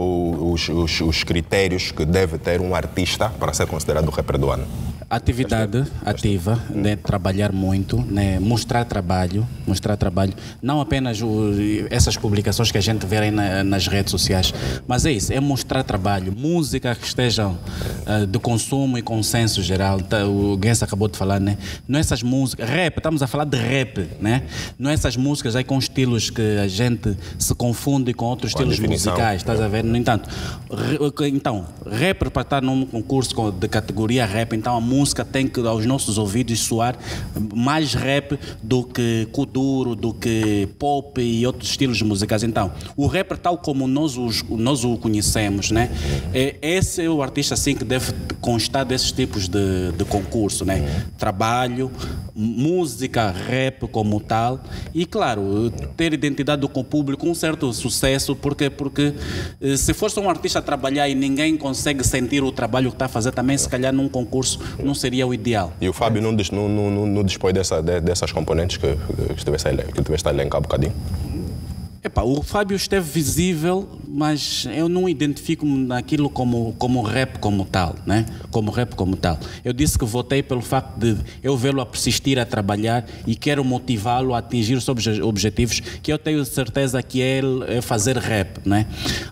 os, 0.51 0.69
os- 0.69 1.01
os 1.01 1.23
critérios 1.23 1.91
que 1.91 2.05
deve 2.05 2.37
ter 2.37 2.61
um 2.61 2.75
artista 2.75 3.29
para 3.29 3.51
ser 3.53 3.65
considerado 3.65 4.07
rapper 4.11 4.37
do 4.37 4.51
ano? 4.51 4.67
Atividade 5.09 5.85
ativa, 6.05 6.61
né, 6.69 6.97
trabalhar 6.97 7.53
muito, 7.53 7.97
né, 8.09 8.39
mostrar 8.41 8.83
trabalho, 8.83 9.47
mostrar 9.65 9.95
trabalho, 9.95 10.33
não 10.61 10.81
apenas 10.81 11.21
o- 11.21 11.53
essas 11.89 12.17
publicações 12.17 12.71
que 12.73 12.77
a 12.77 12.81
gente 12.81 13.05
vê 13.05 13.17
aí 13.17 13.31
na- 13.31 13.63
nas 13.63 13.87
redes 13.87 14.11
sociais, 14.11 14.53
mas 14.85 15.05
é 15.05 15.11
isso, 15.13 15.31
é 15.31 15.39
mostrar 15.39 15.81
trabalho, 15.83 16.26
música 16.31 16.95
que 16.95 17.05
estejam 17.05 17.57
ah, 18.05 18.25
de 18.25 18.39
consumo 18.39 18.97
e 18.97 19.01
consenso 19.01 19.61
geral. 19.61 19.99
Tá, 20.01 20.25
o 20.25 20.57
Guess 20.57 20.83
acabou 20.83 21.07
de 21.07 21.17
falar, 21.17 21.39
né? 21.39 21.57
Não 21.87 21.99
essas 21.99 22.21
músicas, 22.23 22.69
rap, 22.69 22.97
estamos 22.97 23.21
a 23.21 23.27
falar 23.27 23.45
de 23.45 23.57
rap, 23.57 24.07
né? 24.19 24.43
Não 24.77 24.89
essas 24.89 25.15
músicas 25.17 25.55
aí 25.55 25.63
com 25.63 25.77
estilos 25.77 26.29
que 26.29 26.41
a 26.61 26.67
gente 26.67 27.15
se 27.39 27.53
confunde 27.55 28.13
com 28.13 28.25
outros 28.25 28.53
Com 28.53 28.59
estilos 28.63 28.79
musicais, 28.89 29.41
estás 29.41 29.59
a 29.61 29.67
ver? 29.67 29.83
No 29.83 29.95
entanto, 29.97 30.29
re- 30.69 31.29
então, 31.29 31.65
rapper 31.85 32.29
para 32.31 32.41
estar 32.41 32.61
num 32.61 32.85
concurso 32.85 33.51
de 33.51 33.67
categoria 33.67 34.25
rap, 34.25 34.53
então 34.55 34.75
a 34.75 34.81
música 34.81 35.23
tem 35.25 35.47
que 35.47 35.59
aos 35.61 35.85
nossos 35.85 36.17
ouvidos 36.17 36.59
soar 36.59 36.95
mais 37.53 37.93
rap 37.93 38.37
do 38.61 38.83
que 38.83 39.27
kuduro, 39.31 39.95
do 39.95 40.13
que 40.13 40.67
pop 40.79 41.19
e 41.21 41.45
outros 41.45 41.69
estilos 41.69 42.01
musicais. 42.01 42.43
Então, 42.43 42.71
o 42.95 43.05
rapper 43.07 43.37
tal 43.37 43.57
como 43.57 43.87
nós, 43.87 44.17
os- 44.17 44.43
nós 44.49 44.83
o 44.83 44.97
conhecemos, 44.97 45.71
né? 45.71 45.89
É, 46.33 46.55
esse 46.61 47.03
é 47.03 47.09
o 47.09 47.21
artista 47.21 47.53
assim 47.53 47.75
que 47.75 47.83
deve 47.83 48.11
constar 48.41 48.85
desses 48.85 49.11
tipos 49.11 49.47
de, 49.47 49.91
de 49.97 50.05
concurso, 50.05 50.63
né? 50.65 51.03
Trabalho, 51.17 51.91
música, 52.35 53.31
rap 53.31 53.87
como 53.87 54.19
tal 54.19 54.59
e 54.93 55.05
claro, 55.05 55.71
ter 55.95 56.13
identidade 56.13 56.67
com 56.67 56.79
o 56.79 56.83
público, 56.83 57.27
um 57.27 57.33
certo 57.35 57.71
sucesso, 57.73 58.35
porque 58.35 58.69
porque 58.69 59.13
eh, 59.61 59.75
se 59.77 59.93
fosse 59.93 60.19
um 60.19 60.29
artista 60.29 60.59
a 60.59 60.61
trabalhar 60.61 61.09
e 61.09 61.15
ninguém 61.15 61.57
consegue 61.57 62.03
sentir 62.05 62.43
o 62.43 62.51
trabalho 62.51 62.89
que 62.89 62.95
está 62.95 63.05
a 63.05 63.09
fazer, 63.09 63.31
também 63.31 63.57
se 63.57 63.67
calhar 63.67 63.91
num 63.93 64.07
concurso 64.07 64.59
não 64.83 64.93
seria 64.93 65.25
o 65.25 65.33
ideal. 65.33 65.73
E 65.81 65.89
o 65.89 65.93
Fábio 65.93 66.21
não, 66.21 66.31
não, 66.31 66.69
não, 66.69 67.05
não, 67.07 67.23
dispõe 67.23 67.53
dessa, 67.53 67.81
de- 67.81 68.01
dessas 68.01 68.31
componentes 68.31 68.77
que, 68.77 68.87
que, 68.95 69.33
estivesse 69.37 69.67
a 69.67 69.71
ele- 69.71 69.83
que 69.83 70.01
tiveste 70.03 70.27
a 70.27 70.31
elencar 70.31 70.59
um 70.59 70.63
bocadinho? 70.63 70.93
Epá, 72.03 72.21
o 72.21 72.41
Fábio 72.41 72.75
esteve 72.75 73.09
visível, 73.09 73.87
mas 74.07 74.67
eu 74.73 74.87
não 74.87 75.07
identifico 75.09 75.65
naquilo 75.65 76.29
como, 76.29 76.73
como 76.77 77.01
rap 77.01 77.39
como 77.39 77.65
tal, 77.65 77.95
né? 78.05 78.25
Como 78.51 78.71
rap 78.71 78.95
como 78.95 79.15
tal. 79.15 79.37
Eu 79.63 79.73
disse 79.73 79.97
que 79.99 80.05
votei 80.05 80.41
pelo 80.41 80.61
facto 80.61 80.97
de 80.97 81.17
eu 81.43 81.55
vê-lo 81.57 81.81
a 81.81 81.85
persistir 81.85 82.39
a 82.39 82.45
trabalhar 82.45 83.05
e 83.25 83.35
quero 83.35 83.63
motivá-lo 83.63 84.33
a 84.33 84.39
atingir 84.39 84.75
os 84.75 84.87
obje- 84.87 85.21
objetivos 85.21 85.79
que 85.79 86.11
eu 86.11 86.17
tenho 86.17 86.43
certeza 86.45 87.01
que 87.03 87.21
é 87.21 87.37
é 87.67 87.81
fazer 87.81 88.17
rap, 88.17 88.59
né? 88.65 88.85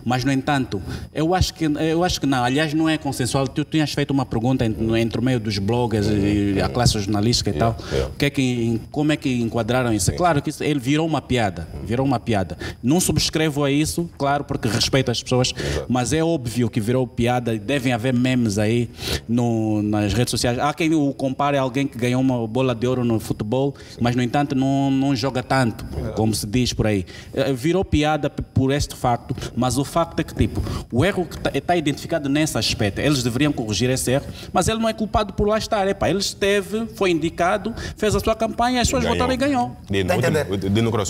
Mas 0.04 0.24
no 0.24 0.30
entanto, 0.32 0.80
eu 1.14 1.34
acho 1.34 1.54
que 1.54 1.64
eu 1.64 2.04
acho 2.04 2.20
que 2.20 2.26
não. 2.26 2.44
Aliás, 2.44 2.72
não 2.74 2.88
é 2.88 2.96
consensual. 2.98 3.48
Tu 3.48 3.64
tinhas 3.64 3.92
feito 3.92 4.10
uma 4.12 4.24
pergunta 4.26 4.64
entre, 4.64 5.00
entre 5.00 5.20
o 5.20 5.22
meio 5.24 5.40
dos 5.40 5.58
bloggers 5.58 6.06
e 6.08 6.60
a 6.60 6.68
classe 6.68 6.98
jornalística 6.98 7.50
e 7.50 7.54
tal. 7.54 7.76
O 8.08 8.16
que 8.16 8.24
é 8.26 8.30
que, 8.30 8.80
como 8.90 9.12
é 9.12 9.16
que 9.16 9.28
enquadraram 9.40 9.92
isso? 9.92 10.12
Claro 10.12 10.40
que 10.42 10.50
isso- 10.50 10.62
ele 10.62 10.78
virou 10.78 11.06
uma 11.06 11.20
piada, 11.22 11.66
virou 11.84 12.04
uma 12.06 12.20
piada. 12.20 12.56
Não 12.82 13.00
subscrevo 13.00 13.64
a 13.64 13.70
isso, 13.70 14.08
claro, 14.18 14.44
porque 14.44 14.65
respeito 14.68 15.10
as 15.10 15.22
pessoas, 15.22 15.52
mas 15.88 16.12
é 16.12 16.22
óbvio 16.22 16.68
que 16.68 16.80
virou 16.80 17.06
piada 17.06 17.54
e 17.54 17.58
devem 17.58 17.92
haver 17.92 18.12
memes 18.14 18.58
aí 18.58 18.88
no, 19.28 19.82
nas 19.82 20.12
redes 20.12 20.30
sociais. 20.30 20.58
Há 20.58 20.72
quem 20.74 20.94
o 20.94 21.12
compare 21.14 21.56
a 21.56 21.60
alguém 21.62 21.86
que 21.86 21.98
ganhou 21.98 22.20
uma 22.20 22.46
bola 22.46 22.74
de 22.74 22.86
ouro 22.86 23.04
no 23.04 23.18
futebol, 23.20 23.74
mas 24.00 24.14
no 24.16 24.22
entanto 24.22 24.54
não, 24.54 24.90
não 24.90 25.14
joga 25.14 25.42
tanto, 25.42 25.84
como 26.14 26.34
se 26.34 26.46
diz 26.46 26.72
por 26.72 26.86
aí. 26.86 27.04
Eh, 27.34 27.52
Virou 27.52 27.84
piada 27.84 28.28
por 28.30 28.72
este 28.72 28.94
facto, 28.94 29.34
mas 29.56 29.78
o 29.78 29.84
facto 29.84 30.20
é 30.20 30.24
que, 30.24 30.34
tipo, 30.34 30.62
o 30.92 31.04
erro 31.04 31.26
que 31.26 31.58
está 31.58 31.76
identificado 31.76 32.28
nesse 32.28 32.56
aspecto, 32.58 33.00
eles 33.00 33.22
deveriam 33.22 33.52
corrigir 33.52 33.90
esse 33.90 34.10
erro, 34.12 34.26
mas 34.52 34.68
ele 34.68 34.78
não 34.78 34.88
é 34.88 34.92
culpado 34.92 35.32
por 35.32 35.46
lá 35.48 35.58
estar. 35.58 35.86
Epá, 35.88 36.08
ele 36.08 36.18
esteve, 36.20 36.86
foi 36.94 37.10
indicado, 37.10 37.74
fez 37.96 38.14
a 38.14 38.20
sua 38.20 38.34
campanha, 38.34 38.80
as 38.80 38.88
pessoas 38.88 39.02
Ganhou. 39.04 39.16
votaram 39.16 39.34
e 39.34 39.36
ganhou. 39.36 39.76
Dino, 39.90 40.08
Tá 40.08 40.16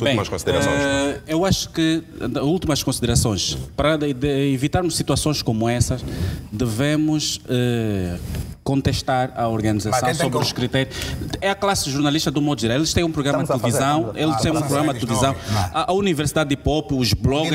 últimas 0.07 0.29
considerações. 0.29 0.81
eh, 0.81 1.21
eu 1.29 1.45
acho 1.45 1.71
que, 1.71 2.03
eh, 2.21 2.41
últimas 2.41 2.83
considerações, 2.83 3.46
para 3.77 3.99
evitarmos 4.09 4.97
situações 4.97 5.43
como 5.43 5.69
essas, 5.69 6.05
devemos 6.51 7.41
eh, 7.49 8.19
contestar 8.67 9.33
a 9.37 9.47
organização 9.47 10.01
tem 10.01 10.13
sobre 10.15 10.39
os 10.41 10.51
critérios. 10.53 10.97
É 11.41 11.49
a 11.51 11.55
classe 11.55 11.89
jornalista 11.89 12.33
do 12.33 12.43
modo 12.43 12.61
geral. 12.61 12.77
Eles 12.79 12.93
têm 12.93 13.05
um 13.05 13.13
programa 13.13 13.45
Estamos 13.45 13.63
de 13.63 13.71
televisão, 13.71 14.11
eles 14.17 14.35
Ah, 14.35 14.39
têm 14.39 14.51
um 14.51 14.55
estamos 14.55 14.63
a 14.63 14.67
programa 14.67 14.93
de 14.95 15.01
fazer 15.07 15.07
televisão. 15.07 15.35
questões. 15.35 15.71
A, 15.73 15.91
a 15.91 15.95
Universidade 15.95 16.51
de 16.51 16.57
Pop, 16.57 16.93
os 16.93 17.15
Cross, 17.15 17.49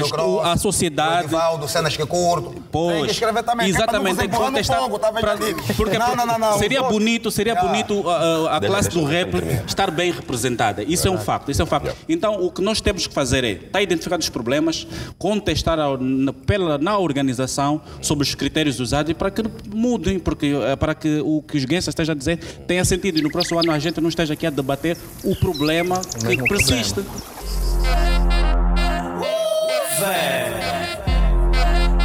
a 0.46 0.56
sociedade. 0.58 1.24
o 1.24 1.26
Edivaldo, 1.26 1.68
cenas 1.68 1.98
que 1.98 2.06
curto. 2.06 2.52
Tem 2.52 2.64
Pois, 2.72 3.06
que 3.08 3.12
escrever 3.12 3.44
também. 3.44 3.68
exatamente, 3.68 4.16
tem 4.20 4.30
que 4.30 4.36
contestar. 4.38 4.80
pra- 4.90 5.38
porque 5.76 5.98
não, 5.98 6.16
não, 6.16 6.26
não, 6.26 6.40
não. 6.40 6.58
seria 6.58 6.82
bonito, 6.84 7.30
seria 7.30 7.56
bonito 7.56 8.10
a, 8.10 8.16
a- 8.54 8.58
a 8.58 8.62
classe 8.62 8.90
do 8.90 9.04
rap 9.04 9.34
estar 9.68 9.92
bem 9.92 10.12
representada. 10.14 10.82
Isso 10.82 11.08
é 11.10 11.12
um 11.12 11.18
facto, 11.18 11.52
isso 11.52 11.62
é 11.62 11.66
um 11.66 11.68
facto. 11.68 11.94
Então, 12.08 12.42
o 12.42 12.50
que 12.50 12.62
nós 12.62 12.80
temos 12.80 13.06
que 13.06 13.14
fazer 13.14 13.44
é 13.44 13.52
estar 13.52 13.82
identificados 13.82 14.26
os 14.28 14.30
problemas, 14.30 14.88
contestar 15.18 15.78
a- 15.78 15.98
na, 16.00 16.32
pela, 16.32 16.78
na 16.78 16.98
organização 16.98 17.82
sobre 18.02 18.24
os 18.24 18.34
critérios 18.34 18.80
usados 18.80 19.12
e 19.12 19.14
para 19.14 19.30
que 19.30 19.44
mudem, 19.74 20.18
porque 20.18 20.54
eh, 20.56 20.76
para 20.78 20.96
que 21.02 21.20
o 21.26 21.42
que 21.42 21.58
os 21.58 21.66
Guenças 21.66 21.90
estejam 21.90 22.14
a 22.14 22.18
dizer 22.18 22.38
tenha 22.68 22.86
sentido 22.86 23.20
e 23.20 23.22
no 23.22 23.32
próximo 23.32 23.60
ano 23.60 23.72
a 23.72 23.80
gente 23.80 24.00
não 24.00 24.10
esteja 24.10 24.34
aqui 24.34 24.46
a 24.46 24.50
debater 24.50 24.96
o 25.24 25.36
problema 25.36 26.00
que 26.02 26.38
persiste. 26.44 27.04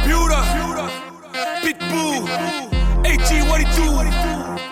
Piura, 0.03 0.37
Pitbull, 1.61 2.25
AG42. 3.03 4.07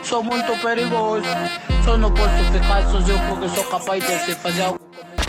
Sou 0.04 0.24
muito 0.24 0.62
perigoso. 0.62 1.26
Só 1.84 1.98
não 1.98 2.12
posso 2.12 2.36
ficar 2.52 2.90
sozinho 2.92 3.20
porque 3.30 3.50
sou 3.50 3.64
capaz 3.66 4.04
de 4.06 4.36
fazer 4.36 4.62
algo. 4.62 4.80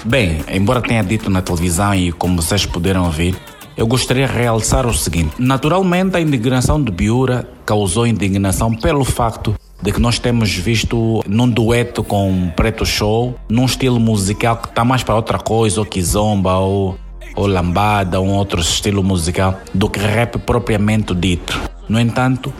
Bem, 0.05 0.45
embora 0.49 0.81
tenha 0.81 1.03
dito 1.03 1.29
na 1.29 1.43
televisão 1.43 1.95
e 1.95 2.13
como 2.13 2.41
vocês 2.41 2.65
puderam 2.65 3.05
ouvir, 3.05 3.37
eu 3.77 3.87
gostaria 3.87 4.27
de 4.27 4.33
realçar 4.33 4.87
o 4.87 4.95
seguinte. 4.95 5.35
Naturalmente, 5.39 6.17
a 6.17 6.21
indignação 6.21 6.83
de 6.83 6.91
Biura 6.91 7.47
causou 7.65 8.07
indignação 8.07 8.75
pelo 8.75 9.05
facto 9.05 9.55
de 9.83 9.93
que 9.93 10.01
nós 10.01 10.19
temos 10.19 10.51
visto 10.55 11.23
num 11.29 11.49
dueto 11.49 12.03
com 12.03 12.51
Preto 12.57 12.87
Show, 12.87 13.35
num 13.49 13.67
estilo 13.67 14.01
musical 14.01 14.57
que 14.57 14.69
está 14.69 14.85
mais 14.85 15.03
para 15.03 15.15
outra 15.15 15.39
coisa, 15.39 15.81
ou 15.81 15.87
kizomba, 15.87 16.55
ou, 16.55 16.97
ou 17.35 17.47
lambada, 17.47 18.21
um 18.21 18.33
outro 18.33 18.61
estilo 18.61 19.03
musical, 19.03 19.61
do 19.75 19.91
que 19.91 19.99
rap 19.99 20.39
propriamente 20.39 21.15
dito. 21.15 21.61
No 21.89 22.01
entanto, 22.01 22.53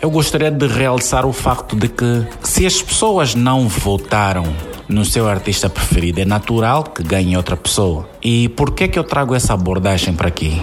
eu 0.00 0.10
gostaria 0.10 0.50
de 0.50 0.66
realçar 0.66 1.26
o 1.26 1.32
facto 1.32 1.74
de 1.74 1.88
que 1.88 2.26
se 2.42 2.64
as 2.64 2.80
pessoas 2.80 3.34
não 3.34 3.68
votaram 3.68 4.44
no 4.90 5.04
seu 5.04 5.28
artista 5.28 5.70
preferido, 5.70 6.20
é 6.20 6.24
natural 6.24 6.84
que 6.84 7.02
ganhe 7.02 7.36
outra 7.36 7.56
pessoa. 7.56 8.08
E 8.22 8.48
por 8.50 8.72
que 8.72 8.88
que 8.88 8.98
eu 8.98 9.04
trago 9.04 9.34
essa 9.34 9.54
abordagem 9.54 10.14
para 10.14 10.28
aqui? 10.28 10.60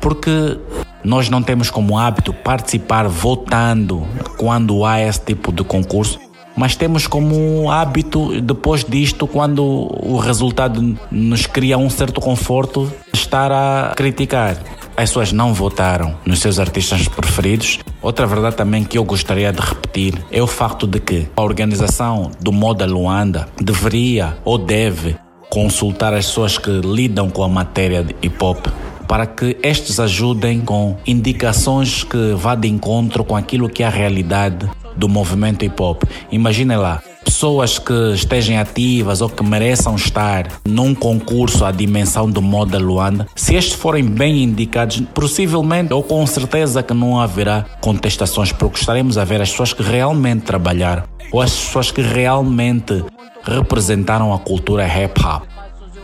Porque 0.00 0.58
nós 1.02 1.30
não 1.30 1.42
temos 1.42 1.70
como 1.70 1.96
hábito 1.96 2.32
participar 2.32 3.08
votando 3.08 4.06
quando 4.36 4.84
há 4.84 5.00
esse 5.00 5.20
tipo 5.20 5.52
de 5.52 5.62
concurso, 5.62 6.18
mas 6.56 6.76
temos 6.76 7.06
como 7.06 7.70
hábito, 7.70 8.40
depois 8.40 8.84
disto, 8.84 9.26
quando 9.26 9.62
o 9.64 10.18
resultado 10.18 10.96
nos 11.10 11.46
cria 11.46 11.78
um 11.78 11.88
certo 11.88 12.20
conforto, 12.20 12.92
estar 13.12 13.50
a 13.50 13.92
criticar. 13.96 14.58
As 14.96 15.10
pessoas 15.10 15.32
não 15.32 15.52
votaram 15.52 16.16
nos 16.24 16.40
seus 16.40 16.58
artistas 16.58 17.08
preferidos. 17.08 17.80
Outra 18.04 18.26
verdade 18.26 18.54
também 18.54 18.84
que 18.84 18.98
eu 18.98 19.04
gostaria 19.04 19.50
de 19.50 19.60
repetir 19.60 20.22
é 20.30 20.42
o 20.42 20.46
facto 20.46 20.86
de 20.86 21.00
que 21.00 21.26
a 21.34 21.40
organização 21.40 22.30
do 22.38 22.52
Moda 22.52 22.84
Luanda 22.84 23.48
deveria 23.58 24.36
ou 24.44 24.58
deve 24.58 25.16
consultar 25.48 26.12
as 26.12 26.26
pessoas 26.26 26.58
que 26.58 26.70
lidam 26.70 27.30
com 27.30 27.42
a 27.42 27.48
matéria 27.48 28.04
de 28.04 28.14
hip 28.20 28.36
hop 28.44 28.66
para 29.08 29.26
que 29.26 29.56
estes 29.62 29.98
ajudem 29.98 30.60
com 30.60 30.98
indicações 31.06 32.04
que 32.04 32.34
vá 32.34 32.54
de 32.54 32.68
encontro 32.68 33.24
com 33.24 33.34
aquilo 33.34 33.70
que 33.70 33.82
é 33.82 33.86
a 33.86 33.90
realidade 33.90 34.68
do 34.94 35.08
movimento 35.08 35.64
hip 35.64 35.82
hop. 35.82 36.02
Imaginem 36.30 36.76
lá, 36.76 37.02
pessoas 37.24 37.78
que 37.78 38.12
estejam 38.12 38.58
ativas 38.58 39.20
ou 39.20 39.28
que 39.28 39.42
mereçam 39.42 39.96
estar 39.96 40.48
num 40.64 40.94
concurso 40.94 41.64
à 41.64 41.70
dimensão 41.70 42.30
do 42.30 42.40
Moda 42.40 42.78
Luanda, 42.78 43.26
se 43.34 43.54
estes 43.54 43.74
forem 43.74 44.04
bem 44.04 44.42
indicados, 44.42 45.02
possivelmente 45.12 45.92
ou 45.92 46.02
com 46.02 46.26
certeza 46.26 46.82
que 46.82 46.94
não 46.94 47.18
haverá 47.18 47.64
contestações, 47.80 48.52
porque 48.52 48.78
estaremos 48.78 49.18
a 49.18 49.24
ver 49.24 49.40
as 49.40 49.50
pessoas 49.50 49.72
que 49.72 49.82
realmente 49.82 50.42
trabalharam 50.42 51.04
ou 51.32 51.40
as 51.40 51.50
pessoas 51.50 51.90
que 51.90 52.02
realmente 52.02 53.04
representaram 53.42 54.32
a 54.32 54.38
cultura 54.38 54.86
hip 54.86 55.20
hop. 55.24 55.44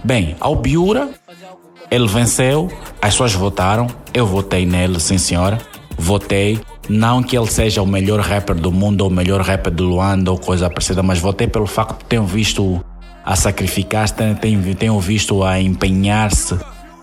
Bem, 0.03 0.35
ao 0.41 0.57
Biura, 0.57 1.11
ele 1.91 2.07
venceu, 2.07 2.71
as 3.03 3.13
pessoas 3.13 3.35
votaram, 3.35 3.87
eu 4.15 4.27
votei 4.27 4.65
nele, 4.65 4.99
sim 5.01 5.19
senhora. 5.19 5.59
Votei, 5.99 6.59
não 6.89 7.23
que 7.23 7.37
ele 7.37 7.47
seja 7.47 7.83
o 7.83 7.87
melhor 7.87 8.21
rapper 8.21 8.57
do 8.57 8.73
mundo 8.73 9.03
ou 9.03 9.09
o 9.09 9.13
melhor 9.13 9.41
rapper 9.41 9.73
do 9.73 9.85
Luanda 9.85 10.31
ou 10.31 10.39
coisa 10.39 10.69
parecida, 10.69 11.03
mas 11.03 11.19
votei 11.19 11.47
pelo 11.47 11.67
facto 11.67 11.99
de 11.99 12.05
ter 12.05 12.21
visto 12.23 12.83
a 13.25 13.37
sacrificar-se, 13.37 14.15
tenho, 14.15 14.75
tenho, 14.75 14.99
visto 15.01 15.43
a 15.45 15.61
empenhar-se 15.61 16.59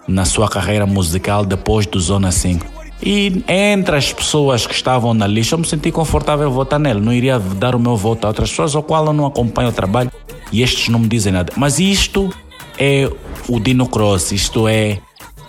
na 0.08 0.26
sua 0.26 0.50
carreira 0.50 0.86
musical 0.86 1.46
depois 1.46 1.86
do 1.86 2.00
Zona 2.00 2.32
5. 2.32 2.66
E 3.04 3.44
entre 3.48 3.96
as 3.96 4.12
pessoas 4.12 4.66
que 4.66 4.74
estavam 4.74 5.14
na 5.14 5.28
lista, 5.28 5.54
eu 5.54 5.60
me 5.60 5.68
senti 5.68 5.92
confortável 5.92 6.50
votar 6.50 6.80
nele. 6.80 7.00
Não 7.00 7.14
iria 7.14 7.38
dar 7.38 7.76
o 7.76 7.80
meu 7.80 7.96
voto 7.96 8.26
a 8.26 8.30
outras 8.30 8.50
pessoas, 8.50 8.76
ao 8.76 8.82
qual 8.82 9.06
eu 9.06 9.14
não 9.14 9.26
acompanho 9.26 9.70
o 9.70 9.72
trabalho 9.72 10.12
e 10.52 10.64
estes 10.64 10.90
não 10.90 11.00
me 11.00 11.08
dizem 11.08 11.32
nada. 11.32 11.54
Mas 11.56 11.80
isto 11.80 12.34
é 12.80 13.10
o 13.48 13.60
Dino 13.60 13.88
Cross, 13.88 14.32
isto 14.32 14.68
é 14.68 15.00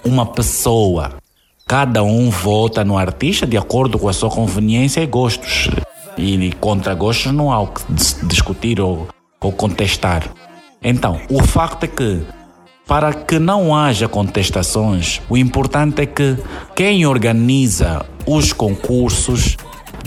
uma 0.04 0.26
pessoa. 0.26 1.14
Cada 1.68 2.02
um 2.02 2.30
vota 2.30 2.82
no 2.82 2.96
artista 2.96 3.46
de 3.46 3.58
acordo 3.58 3.98
com 3.98 4.08
a 4.08 4.12
sua 4.14 4.30
conveniência 4.30 5.02
e 5.02 5.06
gostos. 5.06 5.68
E 6.16 6.50
contra 6.58 6.94
gostos 6.94 7.30
não 7.30 7.52
há 7.52 7.60
o 7.60 7.66
que 7.66 7.82
dis- 7.90 8.18
discutir 8.22 8.80
ou, 8.80 9.06
ou 9.38 9.52
contestar. 9.52 10.24
Então, 10.82 11.20
o 11.28 11.42
facto 11.42 11.84
é 11.84 11.86
que, 11.86 12.22
para 12.86 13.12
que 13.12 13.38
não 13.38 13.76
haja 13.76 14.08
contestações, 14.08 15.20
o 15.28 15.36
importante 15.36 16.00
é 16.00 16.06
que 16.06 16.38
quem 16.74 17.04
organiza 17.04 18.06
os 18.26 18.50
concursos 18.54 19.58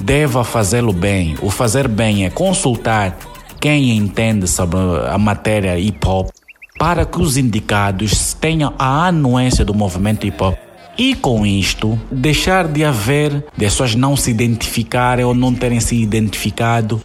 deva 0.01 0.43
fazê-lo 0.43 0.91
bem. 0.91 1.35
O 1.43 1.51
fazer 1.51 1.87
bem 1.87 2.25
é 2.25 2.31
consultar 2.31 3.15
quem 3.59 3.95
entende 3.95 4.47
sobre 4.47 4.79
a 5.07 5.17
matéria 5.19 5.77
hip 5.77 6.07
hop 6.07 6.29
para 6.79 7.05
que 7.05 7.21
os 7.21 7.37
indicados 7.37 8.33
tenham 8.33 8.73
a 8.79 9.05
anuência 9.05 9.63
do 9.63 9.75
movimento 9.75 10.25
hip 10.25 10.41
hop. 10.41 10.55
E 11.01 11.15
com 11.15 11.43
isto, 11.47 11.99
deixar 12.11 12.67
de 12.67 12.85
haver 12.85 13.43
pessoas 13.57 13.95
não 13.95 14.15
se 14.15 14.29
identificarem 14.29 15.25
ou 15.25 15.33
não 15.33 15.51
terem 15.51 15.79
se 15.79 15.95
identificado 15.95 17.01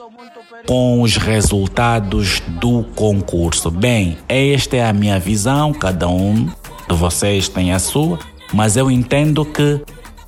com 0.66 1.00
os 1.00 1.16
resultados 1.16 2.42
do 2.60 2.84
concurso. 2.94 3.70
Bem, 3.70 4.18
esta 4.28 4.76
é 4.76 4.86
a 4.86 4.92
minha 4.92 5.18
visão, 5.18 5.72
cada 5.72 6.06
um 6.10 6.44
de 6.44 6.94
vocês 6.94 7.48
tem 7.48 7.72
a 7.72 7.78
sua, 7.78 8.18
mas 8.52 8.76
eu 8.76 8.90
entendo 8.90 9.46
que 9.46 9.80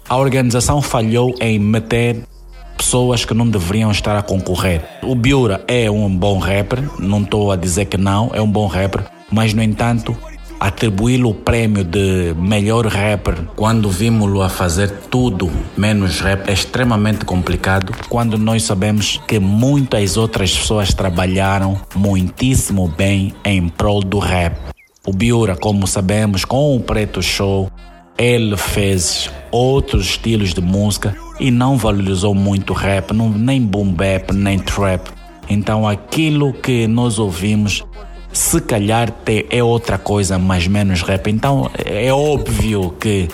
a 0.08 0.16
organização 0.16 0.80
falhou 0.80 1.34
em 1.38 1.58
meter 1.58 2.22
pessoas 2.74 3.26
que 3.26 3.34
não 3.34 3.46
deveriam 3.46 3.90
estar 3.90 4.16
a 4.16 4.22
concorrer. 4.22 4.82
O 5.02 5.14
Biura 5.14 5.62
é 5.68 5.90
um 5.90 6.08
bom 6.08 6.38
rapper, 6.38 6.82
não 6.98 7.20
estou 7.20 7.52
a 7.52 7.56
dizer 7.56 7.84
que 7.84 7.98
não, 7.98 8.30
é 8.32 8.40
um 8.40 8.50
bom 8.50 8.66
rapper, 8.66 9.04
mas 9.30 9.52
no 9.52 9.62
entanto, 9.62 10.16
atribuí-lhe 10.60 11.24
o 11.24 11.34
prêmio 11.34 11.84
de 11.84 12.34
melhor 12.36 12.86
rapper 12.86 13.36
quando 13.54 13.90
vimos-lo 13.90 14.42
a 14.42 14.48
fazer 14.48 14.90
tudo 15.10 15.50
menos 15.76 16.20
rap 16.20 16.48
é 16.48 16.52
extremamente 16.52 17.24
complicado 17.24 17.92
quando 18.08 18.36
nós 18.36 18.64
sabemos 18.64 19.20
que 19.26 19.38
muitas 19.38 20.16
outras 20.16 20.56
pessoas 20.56 20.92
trabalharam 20.92 21.80
muitíssimo 21.94 22.88
bem 22.88 23.34
em 23.44 23.68
prol 23.68 24.02
do 24.02 24.18
rap. 24.18 24.56
O 25.06 25.12
Biura, 25.12 25.56
como 25.56 25.86
sabemos, 25.86 26.44
com 26.44 26.76
o 26.76 26.80
Preto 26.80 27.22
Show, 27.22 27.70
ele 28.18 28.56
fez 28.56 29.30
outros 29.50 30.06
estilos 30.06 30.52
de 30.52 30.60
música 30.60 31.16
e 31.38 31.50
não 31.50 31.76
valorizou 31.76 32.34
muito 32.34 32.72
rap, 32.72 33.12
nem 33.14 33.62
boom 33.62 33.92
bap, 33.92 34.32
nem 34.32 34.58
trap. 34.58 35.08
Então 35.48 35.88
aquilo 35.88 36.52
que 36.52 36.86
nós 36.86 37.18
ouvimos, 37.18 37.84
se 38.32 38.60
calhar 38.60 39.12
é 39.50 39.62
outra 39.62 39.98
coisa, 39.98 40.38
mas 40.38 40.66
menos 40.66 41.02
rap. 41.02 41.28
Então 41.28 41.70
é 41.84 42.12
óbvio 42.12 42.94
que 42.98 43.28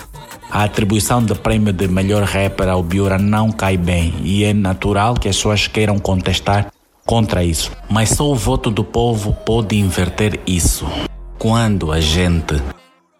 a 0.49 0.63
atribuição 0.63 1.23
de 1.23 1.35
prêmio 1.35 1.73
de 1.73 1.87
melhor 1.87 2.23
rapper 2.23 2.69
ao 2.69 2.81
Biura 2.81 3.17
não 3.17 3.51
cai 3.51 3.77
bem 3.77 4.13
e 4.23 4.43
é 4.43 4.53
natural 4.53 5.15
que 5.15 5.27
as 5.27 5.35
pessoas 5.35 5.67
queiram 5.67 5.99
contestar 5.99 6.71
contra 7.05 7.43
isso. 7.43 7.71
Mas 7.89 8.09
só 8.09 8.29
o 8.29 8.35
voto 8.35 8.71
do 8.71 8.83
povo 8.83 9.33
pode 9.45 9.75
inverter 9.77 10.39
isso. 10.47 10.87
Quando 11.37 11.91
a 11.91 11.99
gente 11.99 12.61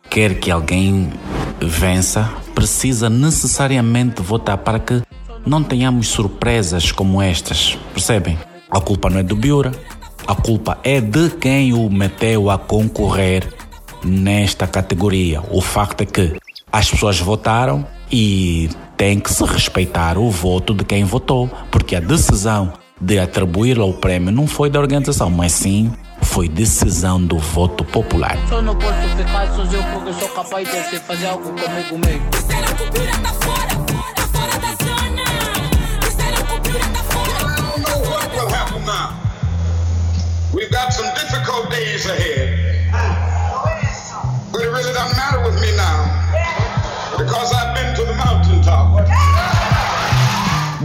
quer 0.10 0.40
que 0.40 0.50
alguém 0.50 1.12
vença, 1.60 2.32
precisa 2.54 3.10
necessariamente 3.10 4.22
votar 4.22 4.58
para 4.58 4.80
que 4.80 5.02
não 5.46 5.62
tenhamos 5.62 6.08
surpresas 6.08 6.92
como 6.92 7.22
estas. 7.22 7.78
Percebem? 7.94 8.38
A 8.72 8.80
culpa 8.80 9.10
não 9.10 9.20
é 9.20 9.24
do 9.24 9.36
Biura, 9.36 9.72
a 10.28 10.36
culpa 10.36 10.78
é 10.84 11.00
de 11.00 11.30
quem 11.30 11.74
o 11.74 11.90
meteu 11.90 12.50
a 12.50 12.58
concorrer 12.58 13.48
nesta 14.04 14.68
categoria. 14.68 15.42
O 15.50 15.62
facto 15.62 16.02
é 16.02 16.06
que 16.06 16.36
as 16.72 16.90
pessoas 16.90 17.20
votaram, 17.20 17.86
E 18.12 18.70
tem 18.96 19.20
que 19.20 19.34
se 19.34 19.44
respeitar 19.44 20.16
o 20.16 20.30
voto 20.30 20.76
de 20.76 20.86
quem 20.86 21.04
votou, 21.04 21.50
porque 21.72 21.96
a 21.96 22.00
decisão 22.00 22.72
de 23.02 23.18
atribuir 23.18 23.80
o 23.80 23.92
prêmio 23.94 24.32
não 24.32 24.46
foi 24.46 24.70
da 24.70 24.80
organização, 24.80 25.30
mas 25.30 25.54
sim 25.54 25.92
foi 26.22 26.48
decisão 26.48 27.20
do 27.20 27.40
voto 27.40 27.84
popular. 27.84 28.38
Só 28.48 28.62
não 28.62 28.76
posso 28.76 29.10
ficar 29.18 29.54
sozinho 29.56 29.84
porque 29.92 30.14
sou 30.14 30.30
capaz 30.30 30.70
de 30.70 31.00
fazer 31.00 31.26
algo 31.26 31.50
comigo 31.50 31.98
mesmo. 32.06 32.46
will 33.46 33.75
We've 40.66 40.72
got 40.72 40.92
some 40.92 41.14
difficult 41.14 41.70
days 41.70 42.08
ahead. 42.08 42.90
But 44.52 44.62
it 44.64 44.68
really 44.68 44.94
doesn't 44.94 45.16
matter 45.16 45.44
with 45.44 45.62
me 45.62 45.76
now. 45.78 47.14
Because 47.20 47.54
I've 47.54 47.76
been 47.76 47.96
to 47.96 48.04
the 48.04 48.16
mountaintop. 48.16 49.75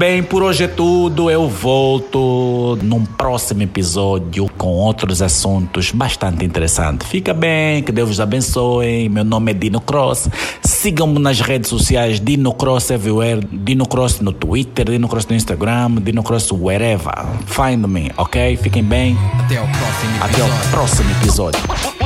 Bem, 0.00 0.22
por 0.22 0.42
hoje 0.42 0.64
é 0.64 0.66
tudo. 0.66 1.30
Eu 1.30 1.46
volto 1.46 2.78
num 2.82 3.04
próximo 3.04 3.64
episódio 3.64 4.48
com 4.56 4.68
outros 4.68 5.20
assuntos 5.20 5.90
bastante 5.90 6.42
interessantes. 6.42 7.06
Fica 7.06 7.34
bem, 7.34 7.82
que 7.82 7.92
Deus 7.92 8.08
vos 8.08 8.18
abençoe. 8.18 9.10
Meu 9.10 9.24
nome 9.24 9.50
é 9.50 9.54
Dino 9.54 9.78
Cross. 9.78 10.30
Sigam-me 10.62 11.18
nas 11.18 11.40
redes 11.40 11.68
sociais 11.68 12.18
Dino 12.18 12.54
Cross 12.54 12.92
everywhere, 12.92 13.46
Dino 13.52 13.84
Cross 13.84 14.20
no 14.20 14.32
Twitter, 14.32 14.86
Dino 14.86 15.06
Cross 15.06 15.26
no 15.26 15.36
Instagram, 15.36 15.96
Dino 15.96 16.22
Cross 16.22 16.50
wherever. 16.50 17.26
Find 17.44 17.86
me, 17.86 18.10
ok? 18.16 18.56
Fiquem 18.56 18.82
bem. 18.82 19.18
Até 19.44 19.58
ao 19.58 19.66
próximo 19.66 20.24
Até 20.24 20.42
o 20.42 20.70
próximo 20.70 21.10
episódio. 21.10 21.99